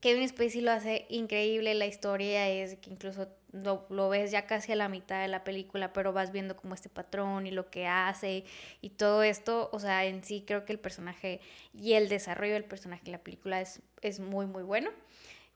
[0.00, 4.72] Kevin Spacey lo hace increíble, la historia es que incluso lo, lo, ves ya casi
[4.72, 7.86] a la mitad de la película, pero vas viendo como este patrón y lo que
[7.86, 8.44] hace
[8.82, 11.40] y todo esto, o sea, en sí creo que el personaje
[11.72, 14.90] y el desarrollo del personaje en la película es, es muy, muy bueno.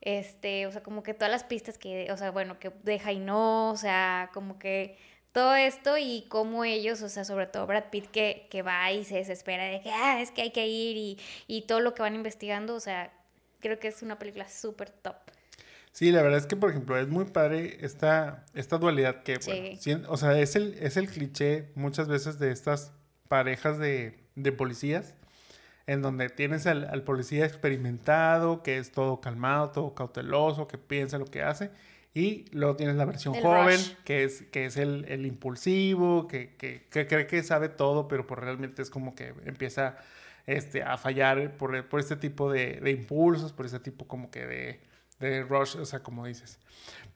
[0.00, 3.18] Este, o sea, como que todas las pistas que, o sea, bueno, que deja y
[3.18, 4.96] no, o sea, como que
[5.32, 9.04] todo esto y cómo ellos, o sea, sobre todo Brad Pitt que, que va y
[9.04, 12.02] se desespera de que, ah, es que hay que ir y, y todo lo que
[12.02, 13.12] van investigando, o sea,
[13.60, 15.16] creo que es una película súper top.
[15.92, 20.08] Sí, la verdad es que, por ejemplo, es muy padre esta, esta dualidad que, bueno,
[20.08, 22.92] o sea, es el, es el cliché muchas veces de estas
[23.28, 25.14] parejas de, de policías
[25.90, 31.24] en donde tienes al, policía experimentado, que es todo calmado, todo cauteloso, que piensa lo
[31.24, 31.72] que hace,
[32.14, 36.54] y luego tienes la versión joven, que es, que es el, impulsivo, que,
[36.90, 39.96] cree que sabe todo, pero pues realmente es como que empieza
[40.46, 44.80] este, a fallar por, este tipo de, impulsos, por ese tipo como que de,
[45.18, 46.60] de rush, o sea, como dices.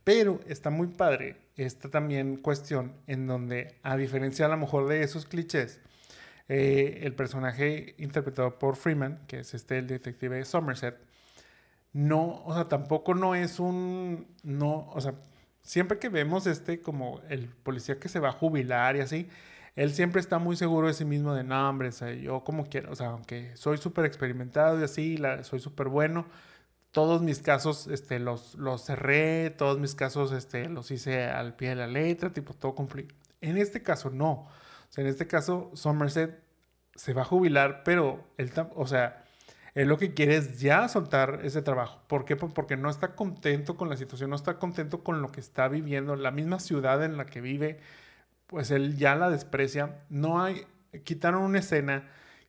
[0.02, 5.04] Pero está muy padre esta también cuestión en donde, a diferencia a lo mejor de
[5.04, 5.78] esos clichés,
[6.48, 10.96] eh, el personaje interpretado por Freeman, que es este el detective Somerset,
[11.92, 15.14] no, o sea, tampoco no es un, no, o sea,
[15.62, 19.28] siempre que vemos este como el policía que se va a jubilar y así,
[19.76, 22.66] él siempre está muy seguro de sí mismo de, no, hombre, o sea, yo como
[22.66, 26.26] quiero, o sea, aunque soy súper experimentado y así, soy súper bueno,
[26.92, 31.70] todos mis casos este, los, los cerré, todos mis casos este, los hice al pie
[31.70, 33.14] de la letra, tipo, todo cumplido.
[33.40, 34.48] En este caso, no
[34.96, 36.42] en este caso, Somerset
[36.94, 39.24] se va a jubilar, pero él, o sea,
[39.74, 42.00] él lo que quiere es ya soltar ese trabajo.
[42.06, 42.36] ¿Por qué?
[42.36, 46.14] Porque no está contento con la situación, no está contento con lo que está viviendo,
[46.16, 47.80] la misma ciudad en la que vive,
[48.46, 49.98] pues él ya la desprecia.
[50.10, 50.66] No hay,
[51.02, 52.08] quitaron una escena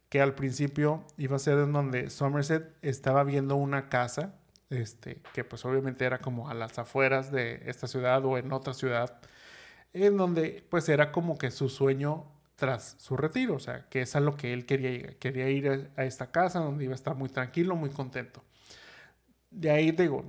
[0.09, 4.35] que al principio iba a ser en donde Somerset estaba viendo una casa,
[4.69, 8.73] este, que pues obviamente era como a las afueras de esta ciudad o en otra
[8.75, 9.19] ciudad,
[9.93, 14.15] en donde pues era como que su sueño tras su retiro, o sea, que es
[14.15, 17.15] a lo que él quería ir, quería ir a, esta casa donde iba a estar
[17.15, 18.43] muy tranquilo, muy contento.
[19.51, 20.25] De ahí digo,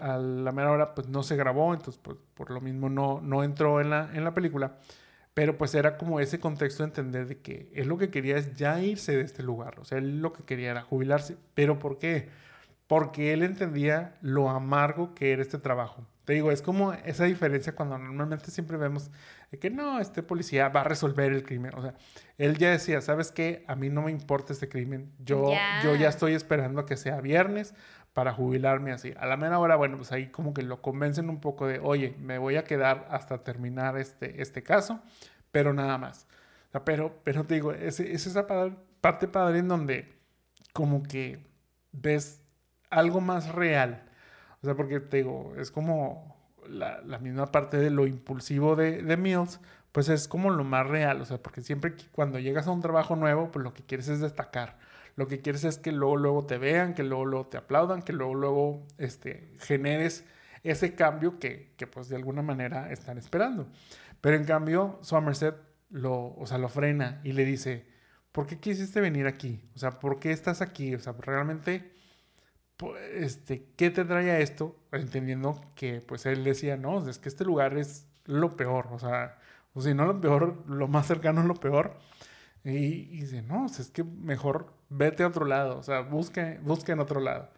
[0.00, 3.44] a la mera hora pues no se grabó, entonces pues por lo mismo no, no
[3.44, 4.78] entró en la, en la película,
[5.34, 8.54] pero pues era como ese contexto de entender de que él lo que quería es
[8.54, 11.98] ya irse de este lugar, o sea, él lo que quería era jubilarse, pero ¿por
[11.98, 12.28] qué?
[12.86, 16.06] Porque él entendía lo amargo que era este trabajo.
[16.24, 19.10] Te digo, es como esa diferencia cuando normalmente siempre vemos
[19.58, 21.72] que no, este policía va a resolver el crimen.
[21.74, 21.94] O sea,
[22.36, 23.64] él ya decía, ¿sabes qué?
[23.68, 25.12] A mí no me importa este crimen.
[25.18, 27.74] Yo, yo ya estoy esperando a que sea viernes
[28.12, 29.12] para jubilarme así.
[29.18, 32.16] A la mera hora, bueno, pues ahí como que lo convencen un poco de, oye,
[32.18, 35.00] me voy a quedar hasta terminar este, este caso,
[35.52, 36.26] pero nada más.
[36.68, 38.46] O sea, pero, pero te digo, es, es esa
[39.00, 40.16] parte padre en donde
[40.72, 41.46] como que
[41.92, 42.42] ves
[42.90, 44.08] algo más real.
[44.62, 46.35] O sea, porque te digo, es como
[46.68, 49.60] la, la, misma parte de lo impulsivo de, de, Mills,
[49.92, 53.16] pues es como lo más real, o sea, porque siempre cuando llegas a un trabajo
[53.16, 54.78] nuevo, pues lo que quieres es destacar,
[55.16, 58.12] lo que quieres es que luego, luego te vean, que luego, luego te aplaudan, que
[58.12, 60.24] luego, luego este, generes
[60.62, 63.68] ese cambio que, que pues de alguna manera están esperando.
[64.20, 65.56] Pero en cambio, Somerset
[65.90, 67.86] lo, o sea, lo frena y le dice,
[68.32, 69.62] ¿por qué quisiste venir aquí?
[69.74, 70.94] O sea, ¿por qué estás aquí?
[70.94, 71.92] O sea, realmente
[73.14, 74.76] este, ¿qué te trae a esto?
[74.92, 79.38] Entendiendo que pues él decía, no, es que este lugar es lo peor, o sea,
[79.74, 81.98] o si no lo peor, lo más cercano es lo peor.
[82.64, 87.00] Y, dice, no, es que mejor vete a otro lado, o sea, busque, busque en
[87.00, 87.50] otro lado.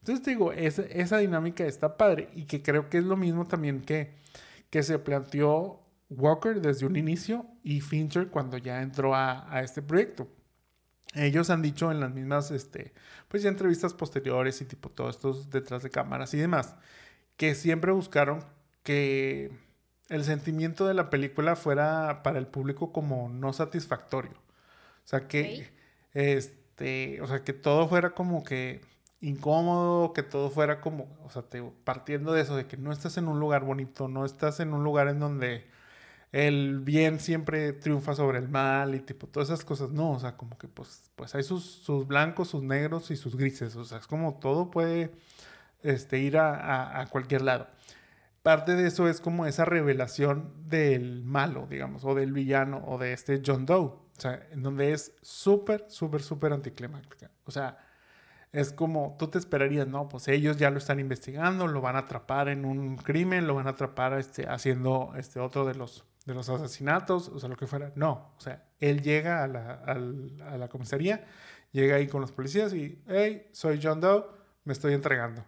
[0.00, 3.82] Entonces digo, esa, esa dinámica está padre y que creo que es lo mismo también
[3.82, 4.14] que,
[4.70, 9.82] que se planteó Walker desde un inicio y Fincher cuando ya entró a, a este
[9.82, 10.28] proyecto.
[11.14, 12.92] Ellos han dicho en las mismas, este,
[13.28, 16.74] pues ya entrevistas posteriores y tipo todos estos detrás de cámaras y demás,
[17.36, 18.44] que siempre buscaron
[18.82, 19.52] que
[20.08, 24.32] el sentimiento de la película fuera para el público como no satisfactorio.
[24.32, 25.70] O sea, que,
[26.12, 28.80] este, o sea, que todo fuera como que
[29.20, 33.16] incómodo, que todo fuera como, o sea, te, partiendo de eso, de que no estás
[33.18, 35.66] en un lugar bonito, no estás en un lugar en donde
[36.34, 39.90] el bien siempre triunfa sobre el mal y tipo todas esas cosas.
[39.90, 43.36] No, o sea, como que pues, pues hay sus, sus blancos, sus negros y sus
[43.36, 43.76] grises.
[43.76, 45.12] O sea, es como todo puede
[45.84, 47.68] este, ir a, a, cualquier lado.
[48.42, 53.12] Parte de eso es como esa revelación del malo, digamos, o del villano, o de
[53.12, 53.84] este John Doe.
[53.84, 57.30] O sea, en donde es súper, súper, súper anticlimática.
[57.44, 57.78] O sea,
[58.50, 62.00] es como tú te esperarías, no, pues ellos ya lo están investigando, lo van a
[62.00, 66.34] atrapar en un crimen, lo van a atrapar este, haciendo este otro de los, de
[66.34, 67.92] los asesinatos, o sea, lo que fuera.
[67.94, 71.24] No, o sea, él llega a la, a la comisaría,
[71.72, 74.26] llega ahí con los policías y, hey, soy John Doe,
[74.64, 75.44] me estoy entregando.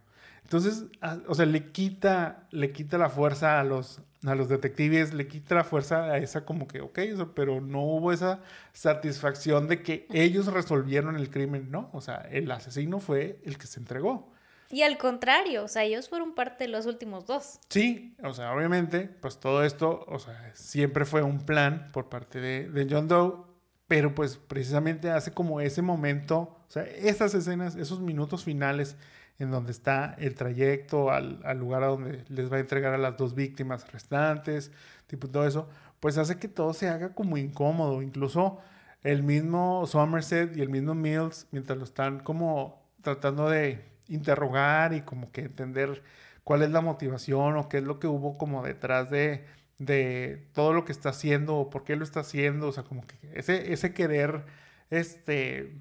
[0.46, 0.84] Entonces,
[1.26, 5.56] o sea, le quita, le quita la fuerza a los, a los detectives, le quita
[5.56, 7.00] la fuerza a esa como que, ok,
[7.34, 8.38] pero no hubo esa
[8.72, 11.90] satisfacción de que ellos resolvieron el crimen, ¿no?
[11.92, 14.32] O sea, el asesino fue el que se entregó.
[14.70, 17.60] Y al contrario, o sea, ellos fueron parte de los últimos dos.
[17.68, 22.40] Sí, o sea, obviamente, pues todo esto, o sea, siempre fue un plan por parte
[22.40, 23.44] de, de John Doe,
[23.88, 28.96] pero pues precisamente hace como ese momento, o sea, esas escenas, esos minutos finales
[29.38, 33.16] en donde está el trayecto al, lugar a donde les va a entregar a las
[33.16, 34.72] dos víctimas restantes,
[35.06, 35.68] tipo todo eso,
[36.00, 38.02] pues hace que todo se haga como incómodo.
[38.02, 38.58] Incluso
[39.02, 45.02] el mismo Somerset y el mismo Mills, mientras lo están como tratando de interrogar y
[45.02, 46.02] como que entender
[46.44, 49.44] cuál es la motivación o qué es lo que hubo como detrás de,
[49.78, 53.06] de todo lo que está haciendo o por qué lo está haciendo, o sea, como
[53.06, 54.44] que ese, ese querer,
[54.90, 55.74] este,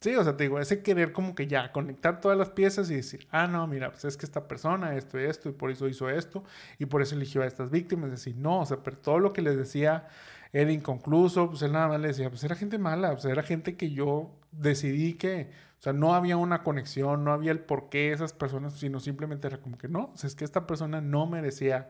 [0.00, 2.96] Sí, o sea, te digo, ese querer como que ya conectar todas las piezas y
[2.96, 5.88] decir, ah, no, mira, pues es que esta persona, esto y esto, y por eso
[5.88, 6.44] hizo esto,
[6.78, 8.10] y por eso eligió a estas víctimas.
[8.10, 10.06] Decir, no, o sea, pero todo lo que les decía
[10.52, 13.76] era inconcluso, pues él nada más le decía, pues era gente mala, sea, era gente
[13.76, 18.12] que yo decidí que, o sea, no había una conexión, no había el por qué
[18.12, 21.88] esas personas, sino simplemente era como que no, es que esta persona no merecía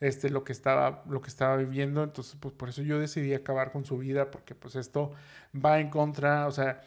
[0.00, 3.72] este, lo que estaba, lo que estaba viviendo, entonces, pues por eso yo decidí acabar
[3.72, 5.12] con su vida, porque pues esto
[5.54, 6.82] va en contra, o sea,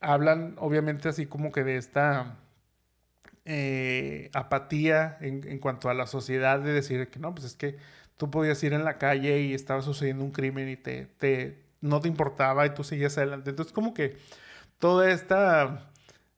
[0.00, 2.36] hablan obviamente así como que de esta
[3.46, 7.76] eh, apatía en, cuanto a la sociedad de decir que no, pues es que
[8.16, 12.00] tú podías ir en la calle y estaba sucediendo un crimen y te, te no
[12.00, 13.50] te importaba y tú seguías adelante.
[13.50, 14.16] Entonces como que
[14.84, 15.90] toda esta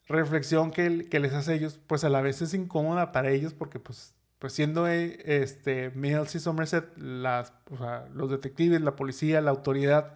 [0.06, 3.80] reflexión que, les hace a ellos, pues a la vez es incómoda para ellos porque
[3.80, 9.40] pues pues siendo eh, este Mills y Somerset las, o sea, los detectives, la policía,
[9.40, 10.14] la autoridad,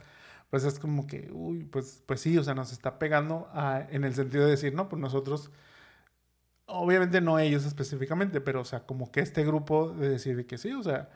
[0.49, 3.49] pues es como que, uy, pues, pues sí, o sea, nos está pegando
[3.91, 5.51] en el sentido de decir, no, pues nosotros,
[6.67, 10.73] obviamente no ellos específicamente, pero o sea, como que este grupo de decir que sí,
[10.73, 11.11] o sea,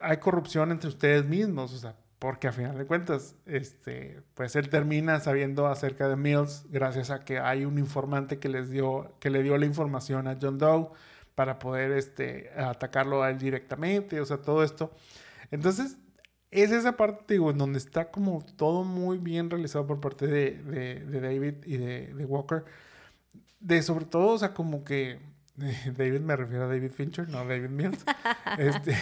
[0.00, 4.70] hay corrupción entre ustedes mismos, o sea, porque a final de cuentas, este, pues él
[4.70, 9.28] termina sabiendo acerca de Mills gracias a que hay un informante que les dio, que
[9.28, 10.88] le dio la información a John Doe
[11.34, 14.90] para poder, este, atacarlo a él directamente, o sea, todo esto.
[15.50, 15.98] Entonces,
[16.50, 20.52] es esa parte, digo, en donde está como todo muy bien realizado por parte de,
[20.62, 22.64] de, David y de, de, Walker.
[23.60, 25.20] De sobre todo, o sea, como que.
[25.94, 28.02] David me refiero a David Fincher, no a David Mills.
[28.58, 28.96] este,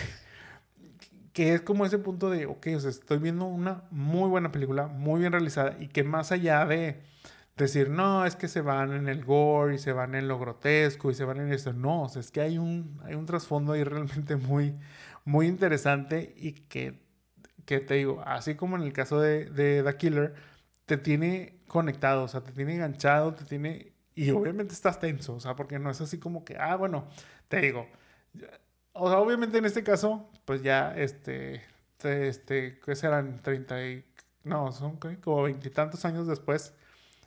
[1.33, 4.87] que es como ese punto de, ok, o sea, estoy viendo una muy buena película,
[4.89, 7.03] muy bien realizada, y que más allá de
[7.57, 11.11] decir, no, es que se van en el gore y se van en lo grotesco
[11.11, 13.73] y se van en eso, no, o sea, es que hay un, hay un trasfondo
[13.73, 14.77] ahí realmente muy,
[15.25, 17.03] muy interesante y que
[17.65, 20.35] que te digo, así como en el caso de The Killer,
[20.87, 23.93] te tiene conectado, o sea, te tiene enganchado, te tiene...
[24.15, 27.09] Y obviamente estás tenso, o sea, porque no es así como que, ah, bueno,
[27.49, 27.89] te digo,
[28.93, 31.63] o sea, obviamente en este caso, pues ya, este,
[32.03, 33.41] este, ¿qué serán?
[33.43, 34.05] 30 y,
[34.45, 36.75] no, son como veintitantos años después,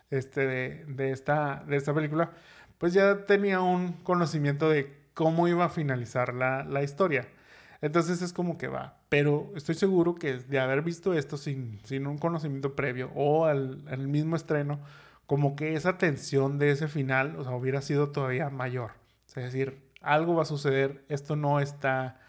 [0.09, 2.31] este, de, de, esta, de esta película,
[2.77, 7.27] pues ya tenía un conocimiento de cómo iba a finalizar la, la historia.
[7.81, 8.97] Entonces es como que va.
[9.09, 13.83] Pero estoy seguro que de haber visto esto sin, sin un conocimiento previo o al,
[13.89, 14.79] al, mismo estreno,
[15.25, 18.91] como que esa tensión de ese final, o sea, hubiera sido todavía mayor.
[19.27, 22.19] es decir, algo va a suceder, esto no está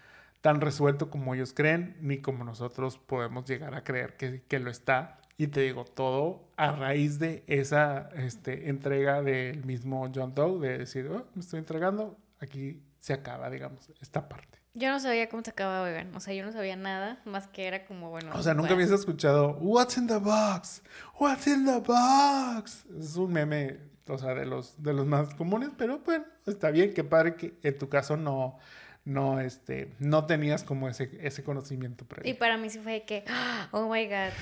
[0.41, 4.69] tan resuelto como ellos creen, ni como nosotros podemos llegar a creer que, que lo
[4.69, 5.19] está.
[5.37, 10.77] Y te digo, todo a raíz de esa este, entrega del mismo John Doe, de
[10.79, 14.57] decir, oh, me estoy entregando, aquí se acaba, digamos, esta parte.
[14.73, 16.15] Yo no sabía cómo se acababa Vegan.
[16.15, 18.31] O sea, yo no sabía nada más que era como, bueno.
[18.35, 20.83] O sea, nunca habías escuchado What's in the box?
[21.19, 22.85] What's in the box?
[22.99, 26.93] Es un meme, o sea, de los, de los más comunes, pero bueno, está bien,
[26.93, 28.57] qué padre que en tu caso no,
[29.05, 32.29] no, este, no tenías como ese, ese conocimiento previo.
[32.29, 33.23] Y para mí sí fue que,
[33.71, 34.33] oh my God.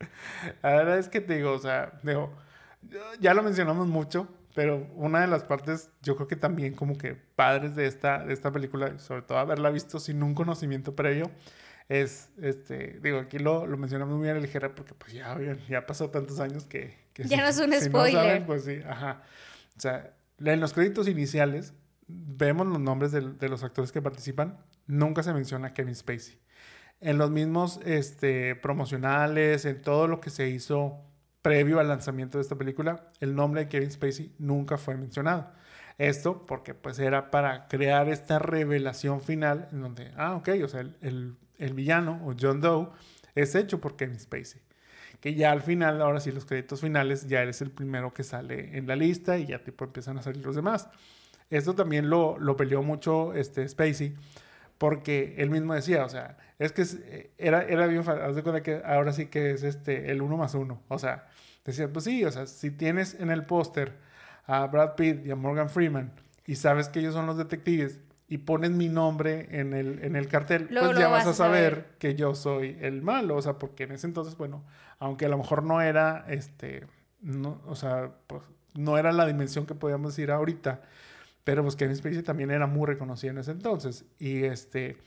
[0.62, 2.32] La verdad es que te digo, o sea, digo,
[3.20, 7.14] ya lo mencionamos mucho, pero una de las partes, yo creo que también como que
[7.14, 11.30] padres de esta, de esta película, sobre todo haberla visto sin un conocimiento previo,
[11.88, 15.36] es, este, digo, aquí lo, lo mencionamos muy bien ligera porque pues ya,
[15.68, 17.09] ya pasó tantos años que...
[17.28, 18.44] ya no es un spoiler.
[18.46, 19.22] pues sí, ajá.
[19.76, 21.74] O sea, en los créditos iniciales
[22.06, 26.38] vemos los nombres de, de, los actores que participan, nunca se menciona Kevin Spacey.
[27.00, 31.00] En los mismos este, promocionales, en todo lo que se hizo
[31.42, 35.50] previo al lanzamiento de esta película, el nombre de Kevin Spacey nunca fue mencionado.
[35.98, 40.80] Esto porque pues era para crear esta revelación final en donde, ah, ok, o sea,
[40.80, 42.88] el, el villano o John Doe
[43.34, 44.60] es hecho por Kevin Spacey.
[45.20, 48.76] Que ya al final, ahora sí, los créditos finales, ya eres el primero que sale
[48.76, 50.88] en la lista y ya tipo empiezan a salir los demás.
[51.50, 54.14] Esto también lo, lo peleó mucho este Spacey
[54.80, 58.42] porque él mismo decía, o sea, es que eh, era, era bien fácil, haz de
[58.42, 61.26] cuenta que ahora sí que es este, el uno más uno, o sea,
[61.66, 63.98] decía, pues sí, o sea, si tienes en el póster
[64.46, 66.14] a Brad Pitt y a Morgan Freeman
[66.46, 70.28] y sabes que ellos son los detectives y pones mi nombre en el, en el
[70.28, 73.92] cartel, pues ya vas, a saber, que yo soy el malo, o sea, porque en
[73.92, 74.64] ese entonces, bueno,
[75.00, 76.86] aunque a lo mejor no era, este,
[77.22, 78.42] no, o sea, pues
[78.74, 80.82] no era la dimensión que podíamos decir ahorita,
[81.42, 84.04] pero pues Kevin Spacey también era muy reconocido en ese entonces.
[84.18, 84.98] Y este,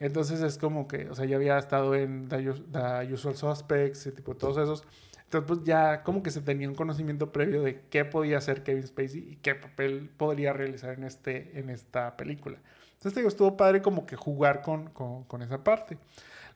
[0.00, 4.34] entonces es como que, o sea, ya había estado en The, Usual Suspects y tipo
[4.34, 4.84] todos esos.
[5.24, 8.86] Entonces pues ya como que se tenía un conocimiento previo de qué podía hacer Kevin
[8.86, 12.58] Spacey y qué papel podría realizar en, este, en esta película.
[12.92, 15.98] Entonces digo, estuvo padre como que jugar con, con, con, esa parte.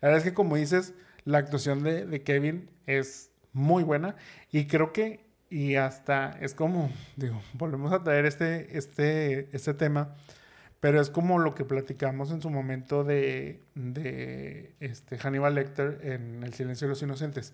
[0.00, 0.94] La verdad es que como dices,
[1.28, 4.16] la actuación de, Kevin es muy buena
[4.50, 10.16] y creo que y hasta es como, digo, volvemos a traer este, este, este tema,
[10.80, 16.42] pero es como lo que platicamos en su momento de, de este Hannibal Lecter en
[16.42, 17.52] El silencio de los inocentes,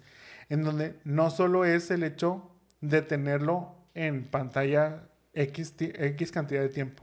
[0.48, 2.48] en donde no solo es el hecho
[2.80, 7.02] de tenerlo en pantalla X, X cantidad de tiempo,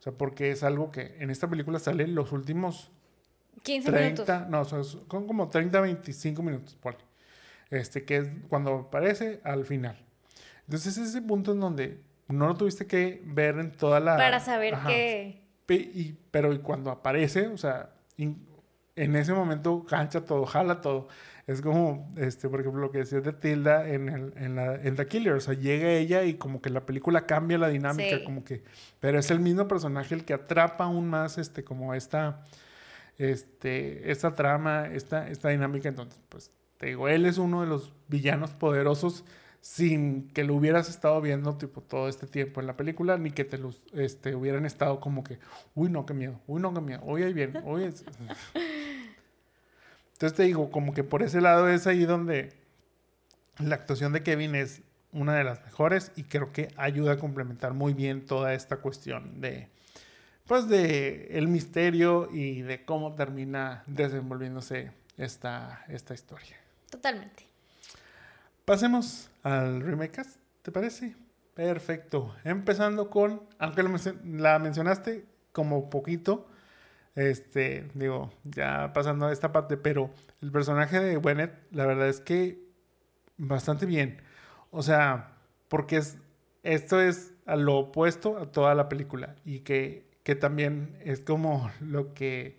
[0.00, 2.90] o sea, porque es algo que en esta película sale los últimos
[3.62, 4.28] 15 minutos.
[4.48, 6.96] No, son, como 30, 25 minutos, por
[7.70, 9.96] Este, que es cuando aparece al final.
[10.66, 14.16] Entonces es ese punto en donde no lo tuviste que ver en toda la...
[14.16, 15.42] Para saber que...
[15.70, 21.08] Y, pero y cuando aparece, o sea, en ese momento cancha todo, jala todo.
[21.46, 24.96] Es como, este, por ejemplo, lo que decías de Tilda en, el, en, la, en
[24.96, 25.32] The Killer.
[25.32, 28.62] O sea, llega ella y como que la película cambia la dinámica, como que...
[29.00, 32.44] Pero es el mismo personaje el que atrapa aún más, este, como esta...
[33.18, 35.88] Este, esta trama, esta, esta dinámica.
[35.88, 39.24] Entonces, pues, te digo, él es uno de los villanos poderosos
[39.60, 43.44] sin que lo hubieras estado viendo tipo todo este tiempo en la película, ni que
[43.44, 45.38] te los este, hubieran estado como que,
[45.74, 48.04] uy, no, qué miedo, uy, no, qué miedo, hoy ahí bien, hoy es...
[50.12, 52.52] Entonces te digo, como que por ese lado es ahí donde
[53.58, 54.82] la actuación de Kevin es
[55.12, 59.40] una de las mejores y creo que ayuda a complementar muy bien toda esta cuestión
[59.40, 59.68] de,
[60.48, 66.56] pues, de el misterio y de cómo termina desenvolviéndose esta, esta historia.
[66.90, 67.46] Totalmente.
[68.64, 70.22] Pasemos al remake
[70.62, 71.14] ¿te parece?
[71.54, 72.34] Perfecto.
[72.44, 73.82] Empezando con, aunque
[74.24, 76.46] la mencionaste como poquito,
[77.14, 80.10] este, digo, ya pasando a esta parte, pero
[80.40, 82.62] el personaje de Gwyneth, la verdad es que
[83.36, 84.22] bastante bien.
[84.70, 85.32] O sea,
[85.68, 86.16] porque es,
[86.62, 91.70] esto es a lo opuesto a toda la película y que, que también es como
[91.80, 92.58] lo que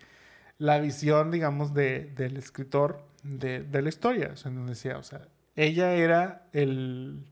[0.58, 5.04] la visión, digamos, de, del escritor de, de la historia, o sea, donde decía, o
[5.04, 7.28] sea, ella era el,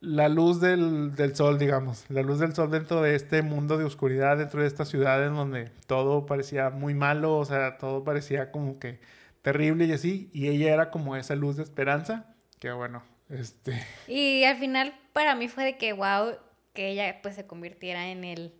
[0.00, 4.36] la luz del, sol, digamos, la luz del sol dentro de este mundo de oscuridad,
[4.36, 8.78] dentro de esta ciudad en donde todo parecía muy malo, o sea, todo parecía como
[8.78, 9.00] que
[9.40, 13.82] terrible y así, y ella era como esa luz de esperanza, que bueno, este...
[14.08, 16.34] Y al final para mí fue de que, wow,
[16.74, 18.52] que ella pues se convirtiera en el,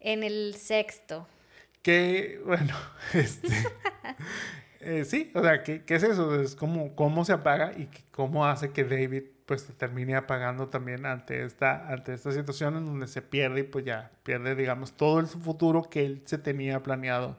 [0.00, 1.28] en el sexto.
[1.82, 2.74] Que, bueno,
[3.14, 3.48] este...
[4.80, 6.40] Eh, sí, o sea, ¿qué, ¿qué, es eso?
[6.40, 11.44] Es como cómo se apaga y cómo hace que David pues termine apagando también ante
[11.44, 15.26] esta, ante esta situación en donde se pierde y pues ya pierde, digamos, todo el
[15.26, 17.36] futuro que él se tenía planeado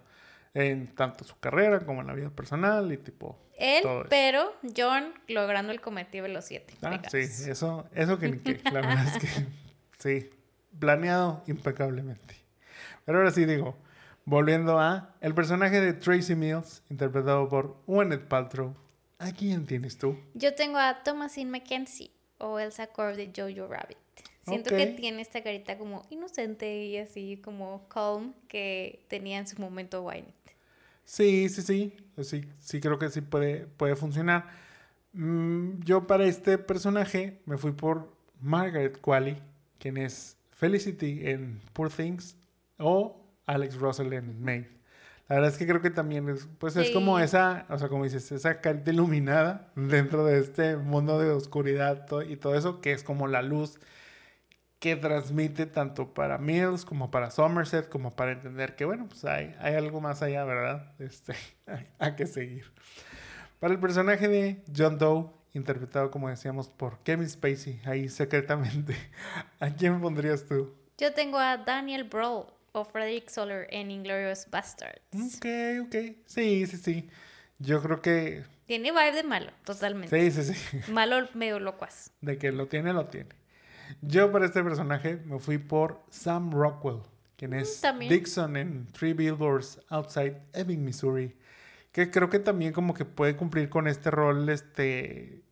[0.53, 3.39] en tanto su carrera como en la vida personal y tipo...
[3.57, 6.73] Él, pero John logrando el cometido de los siete.
[6.81, 9.45] Ah, sí, eso, eso que, que la verdad es que
[9.99, 10.29] sí,
[10.79, 12.40] planeado impecablemente.
[13.11, 13.75] Pero ahora sí digo,
[14.23, 18.73] Volviendo a el personaje de Tracy Mills, interpretado por Gwyneth Paltrow.
[19.19, 20.17] ¿A quién tienes tú?
[20.33, 23.97] Yo tengo a Thomasine McKenzie o Elsa Corp de Jojo Rabbit.
[24.47, 29.59] Siento que tiene esta carita como inocente y así como calm que tenía en su
[29.59, 30.33] momento Gwyneth.
[31.03, 31.93] Sí, sí, sí.
[32.23, 34.45] Sí, sí creo que sí puede, puede funcionar.
[35.11, 39.41] Mm, yo para este personaje me fui por Margaret Qualley,
[39.77, 42.37] quien es Felicity en Poor Things,
[42.81, 44.81] o Alex Russell en Maeve.
[45.31, 48.03] La verdad es que creo que también es, pues es como esa, o sea, como
[48.03, 53.01] dices, esa carita iluminada dentro de este mundo de oscuridad y todo eso, que es
[53.01, 53.79] como la luz
[54.79, 59.55] que transmite tanto para Mills como para Somerset, como para entender que, bueno, pues hay,
[59.59, 60.95] hay algo más allá, ¿verdad?
[60.99, 61.33] Este,
[61.99, 62.65] hay, que seguir.
[63.59, 68.95] Para el personaje de John Doe, interpretado, como decíamos, por Kevin Spacey, ahí secretamente.
[69.61, 70.75] ¿A quién pondrías tú?
[70.97, 75.01] Yo tengo a Daniel Brawl o Frederick Soler en Inglorious Bastards.
[75.13, 75.45] Ok,
[75.87, 75.95] ok.
[76.25, 77.09] Sí, sí, sí.
[77.59, 78.43] Yo creo que...
[78.65, 80.31] Tiene vibe de malo, totalmente.
[80.31, 80.91] Sí, sí, sí.
[80.91, 82.11] Malo medio locuaz.
[82.21, 83.29] De que lo tiene, lo tiene.
[84.01, 87.01] Yo para este personaje me fui por Sam Rockwell,
[87.35, 88.11] quien es Mm, también.
[88.13, 91.35] Dixon en Three Billboards Outside Ebbing, Missouri.
[91.91, 95.43] Que creo que también como que puede cumplir con este rol este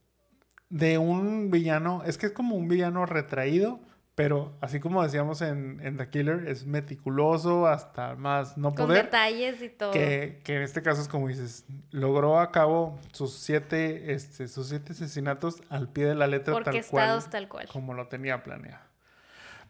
[0.70, 2.02] de un villano.
[2.06, 3.82] Es que es como un villano retraído,
[4.20, 9.06] pero así como decíamos en, en The Killer, es meticuloso hasta más no Con poder.
[9.06, 9.92] detalles y todo.
[9.92, 14.68] Que, que en este caso es como dices, logró a cabo sus siete, este, sus
[14.68, 17.68] siete asesinatos al pie de la letra tal cual, tal cual.
[17.72, 18.84] como lo tenía planeado.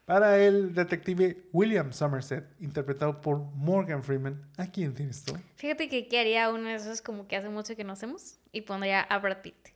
[0.06, 5.38] Para el detective William Somerset, interpretado por Morgan Freeman, ¿a quién tienes tú?
[5.58, 8.62] Fíjate que, que haría uno de esos como que hace mucho que no hacemos y
[8.62, 9.70] pondría a Brad Pitt.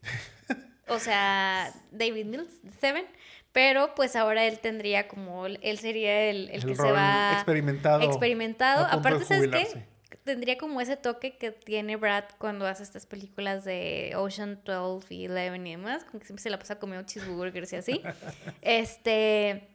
[0.88, 3.06] o sea, David Mills, Seven.
[3.54, 8.02] Pero pues ahora él tendría como, él sería el, el, que se va experimentado.
[8.02, 8.88] experimentado.
[8.90, 9.86] Aparte, ¿sabes qué?
[10.24, 15.28] Tendría como ese toque que tiene Brad cuando hace estas películas de Ocean 12 y
[15.28, 18.02] 11 y demás, como que siempre se la pasa comiendo cheeseburgers y así.
[18.62, 19.68] este,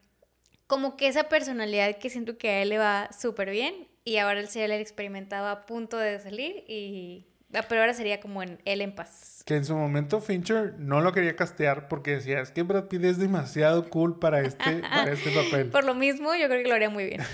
[0.66, 4.40] como que esa personalidad que siento que a él le va súper bien y ahora
[4.40, 7.26] él sería el experimentado a punto de salir y...
[7.54, 9.42] ah, Pero ahora sería como en él en paz.
[9.44, 13.04] Que en su momento Fincher no lo quería castear porque decía, es que Brad Pitt
[13.04, 15.68] es demasiado cool para este, para este papel.
[15.70, 17.22] Por lo mismo, yo creo que lo haría muy bien.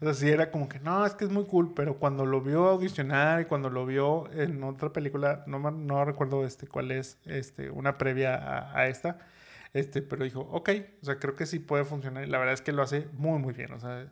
[0.00, 2.42] O sea, sí era como que, no, es que es muy cool, pero cuando lo
[2.42, 7.18] vio audicionar y cuando lo vio en otra película, no, no recuerdo este, cuál es,
[7.24, 9.18] este, una previa a, a esta,
[9.72, 10.70] este, pero dijo, ok,
[11.02, 12.24] o sea, creo que sí puede funcionar.
[12.24, 14.06] Y la verdad es que lo hace muy, muy bien, o sea,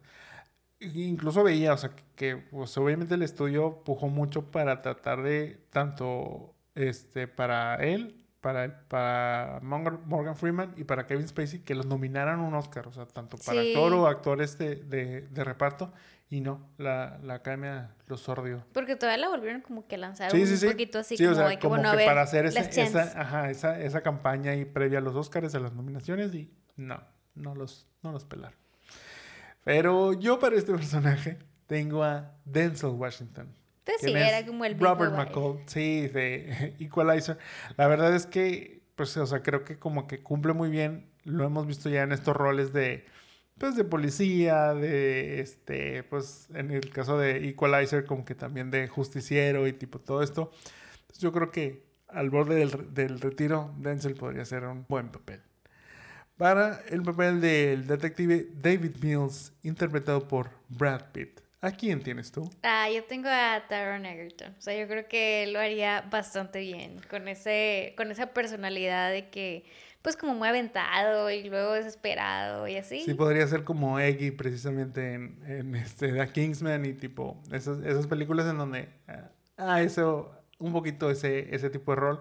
[0.81, 6.55] incluso veía, o sea, que pues, obviamente el estudio pujó mucho para tratar de, tanto,
[6.75, 12.55] este, para él, para, para Morgan Freeman y para Kevin Spacey, que los nominaran un
[12.55, 13.69] Oscar, o sea, tanto para Sí.
[13.69, 15.93] actor o actores de, de, de reparto,
[16.31, 18.63] y no, la, la academia los sordió.
[18.73, 21.35] Porque todavía la volvieron como que lanzar Sí, un sí, poquito así Sí, como o
[21.37, 24.55] sea, que, como bueno, a que ver, para hacer ese- esa, ajá, esa, esa campaña
[24.55, 27.03] y previa a los Oscars, a las nominaciones, y no,
[27.35, 28.57] no los, no los pelaron.
[29.69, 31.37] Pero yo para este personaje
[31.67, 33.55] tengo a Denzel Washington.
[33.85, 35.13] Pues sí, era como el Robert.
[35.13, 37.37] McCall, sí, de Equalizer.
[37.77, 41.11] La verdad es que, pues, o sea, creo que como que cumple muy bien.
[41.25, 43.05] Lo hemos visto ya en estos roles de,
[43.59, 48.89] pues, de policía, de, este, pues, en el caso de Equalizer, como que también de
[48.89, 50.51] justiciero y tipo todo esto.
[51.01, 55.43] Entonces, yo creo que al borde del, del retiro, Denzel podría ser un buen papel.
[56.39, 61.41] Para el papel del detective David Mills, interpretado por Brad Pitt.
[61.61, 62.49] ¿A quién tienes tú?
[62.63, 64.55] Ah, yo tengo a Taron Egerton.
[64.57, 67.01] O sea, yo creo que lo haría bastante bien.
[67.11, 69.65] Con ese, con esa personalidad de que,
[70.01, 73.01] pues como muy aventado y luego desesperado y así.
[73.01, 78.07] Sí, podría ser como Eggy precisamente en, en este, The Kingsman y tipo esas, esas
[78.07, 82.21] películas en donde ah, ah, eso, un poquito ese, ese tipo de rol.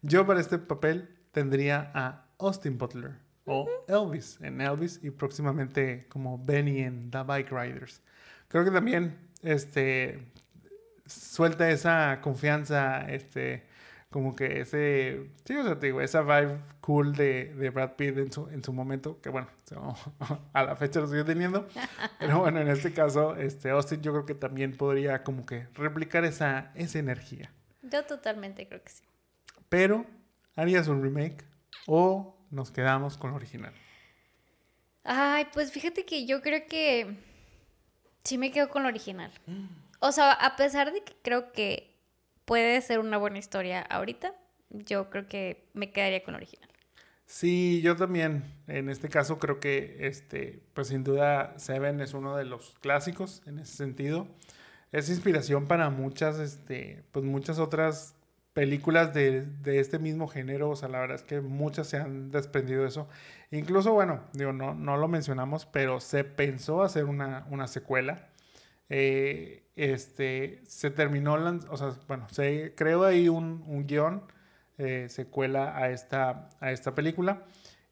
[0.00, 6.38] Yo para este papel tendría a Austin Butler o Elvis en Elvis y próximamente como
[6.38, 8.00] Benny en The Bike Riders.
[8.48, 10.32] Creo que también este,
[11.06, 13.64] suelta esa confianza, este,
[14.10, 18.18] como que ese, sí, o sea, te digo, esa vibe cool de, de Brad Pitt
[18.18, 19.96] en su, en su momento, que bueno, so,
[20.52, 21.66] a la fecha lo sigue teniendo,
[22.20, 26.24] pero bueno, en este caso, este, Austin yo creo que también podría como que replicar
[26.24, 27.50] esa, esa energía.
[27.82, 29.02] Yo totalmente creo que sí.
[29.68, 30.06] Pero,
[30.54, 31.44] ¿harías un remake
[31.86, 33.72] o nos quedamos con lo original?
[35.02, 37.16] Ay, pues fíjate que yo creo que
[38.22, 39.32] sí me quedo con lo original.
[39.98, 41.98] O sea, a pesar de que creo que
[42.44, 44.34] puede ser una buena historia ahorita,
[44.70, 46.68] yo creo que me quedaría con lo original.
[47.26, 48.44] Sí, yo también.
[48.66, 53.42] En este caso creo que, este, pues sin duda, Seven es uno de los clásicos
[53.46, 54.28] en ese sentido.
[54.92, 58.14] Es inspiración para muchas, este, pues muchas otras
[58.52, 60.70] películas de, de este mismo género.
[60.70, 63.08] O sea, la verdad es que muchas se han desprendido de eso.
[63.50, 68.28] Incluso, bueno, digo, no, no lo mencionamos, pero se pensó hacer una, una secuela.
[68.88, 71.34] Eh, este, se terminó,
[71.70, 74.22] o sea, bueno, se creó ahí un, un guion
[74.78, 77.44] eh, secuela a esta, a esta película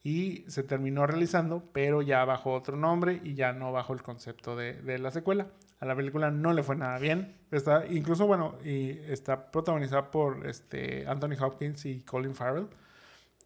[0.02, 4.56] y se terminó realizando, pero ya bajo otro nombre y ya no bajo el concepto
[4.56, 5.48] de, de la secuela.
[5.80, 7.36] A la película no le fue nada bien.
[7.50, 12.68] Está, incluso, bueno, y está protagonizada por este, Anthony Hopkins y Colin Farrell.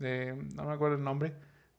[0.01, 1.33] Eh, no me acuerdo el nombre,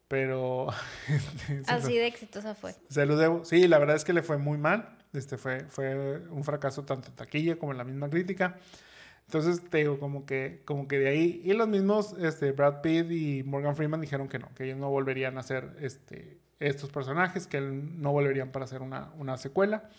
[0.08, 0.68] pero...
[1.50, 2.74] este, Así de exitosa fue.
[2.90, 3.44] se lo debo.
[3.44, 4.98] Sí, la verdad es que le fue muy mal.
[5.12, 8.58] Este fue, fue un fracaso tanto en taquilla como en la misma crítica.
[9.26, 11.42] Entonces, te digo, como que, como que de ahí.
[11.44, 14.90] Y los mismos, este, Brad Pitt y Morgan Freeman dijeron que no, que ellos no
[14.90, 19.90] volverían a hacer este, estos personajes, que no volverían para hacer una, una secuela.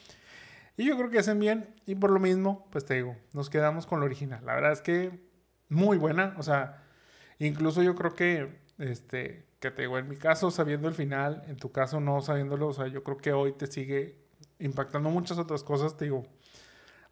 [0.76, 1.74] Y yo creo que hacen bien.
[1.86, 4.44] Y por lo mismo, pues te digo, nos quedamos con lo original.
[4.44, 5.20] La verdad es que
[5.68, 6.34] muy buena.
[6.38, 6.84] O sea,
[7.38, 11.56] incluso yo creo que, este, que te digo, en mi caso sabiendo el final, en
[11.56, 14.18] tu caso no sabiéndolo, o sea, yo creo que hoy te sigue
[14.58, 15.96] impactando muchas otras cosas.
[15.96, 16.24] Te digo,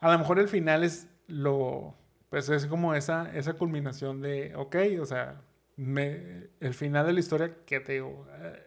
[0.00, 1.94] a lo mejor el final es lo,
[2.28, 5.40] pues es como esa, esa culminación de, ok, o sea,
[5.76, 8.62] me, el final de la historia que te digo, eh,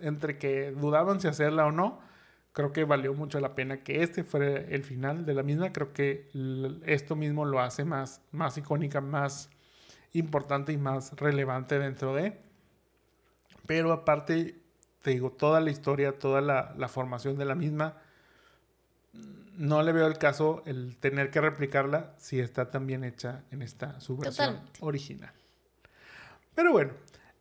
[0.00, 2.00] entre que dudaban si hacerla o no,
[2.56, 5.74] creo que valió mucho la pena que este fuera el final de la misma.
[5.74, 6.30] Creo que
[6.86, 9.50] esto mismo lo hace más, más icónica, más
[10.14, 12.40] importante y más relevante dentro de.
[13.66, 14.58] Pero aparte,
[15.02, 17.98] te digo, toda la historia, toda la, la formación de la misma,
[19.58, 23.60] no le veo el caso el tener que replicarla si está tan bien hecha en
[23.60, 25.34] esta su versión original.
[26.54, 26.94] Pero bueno,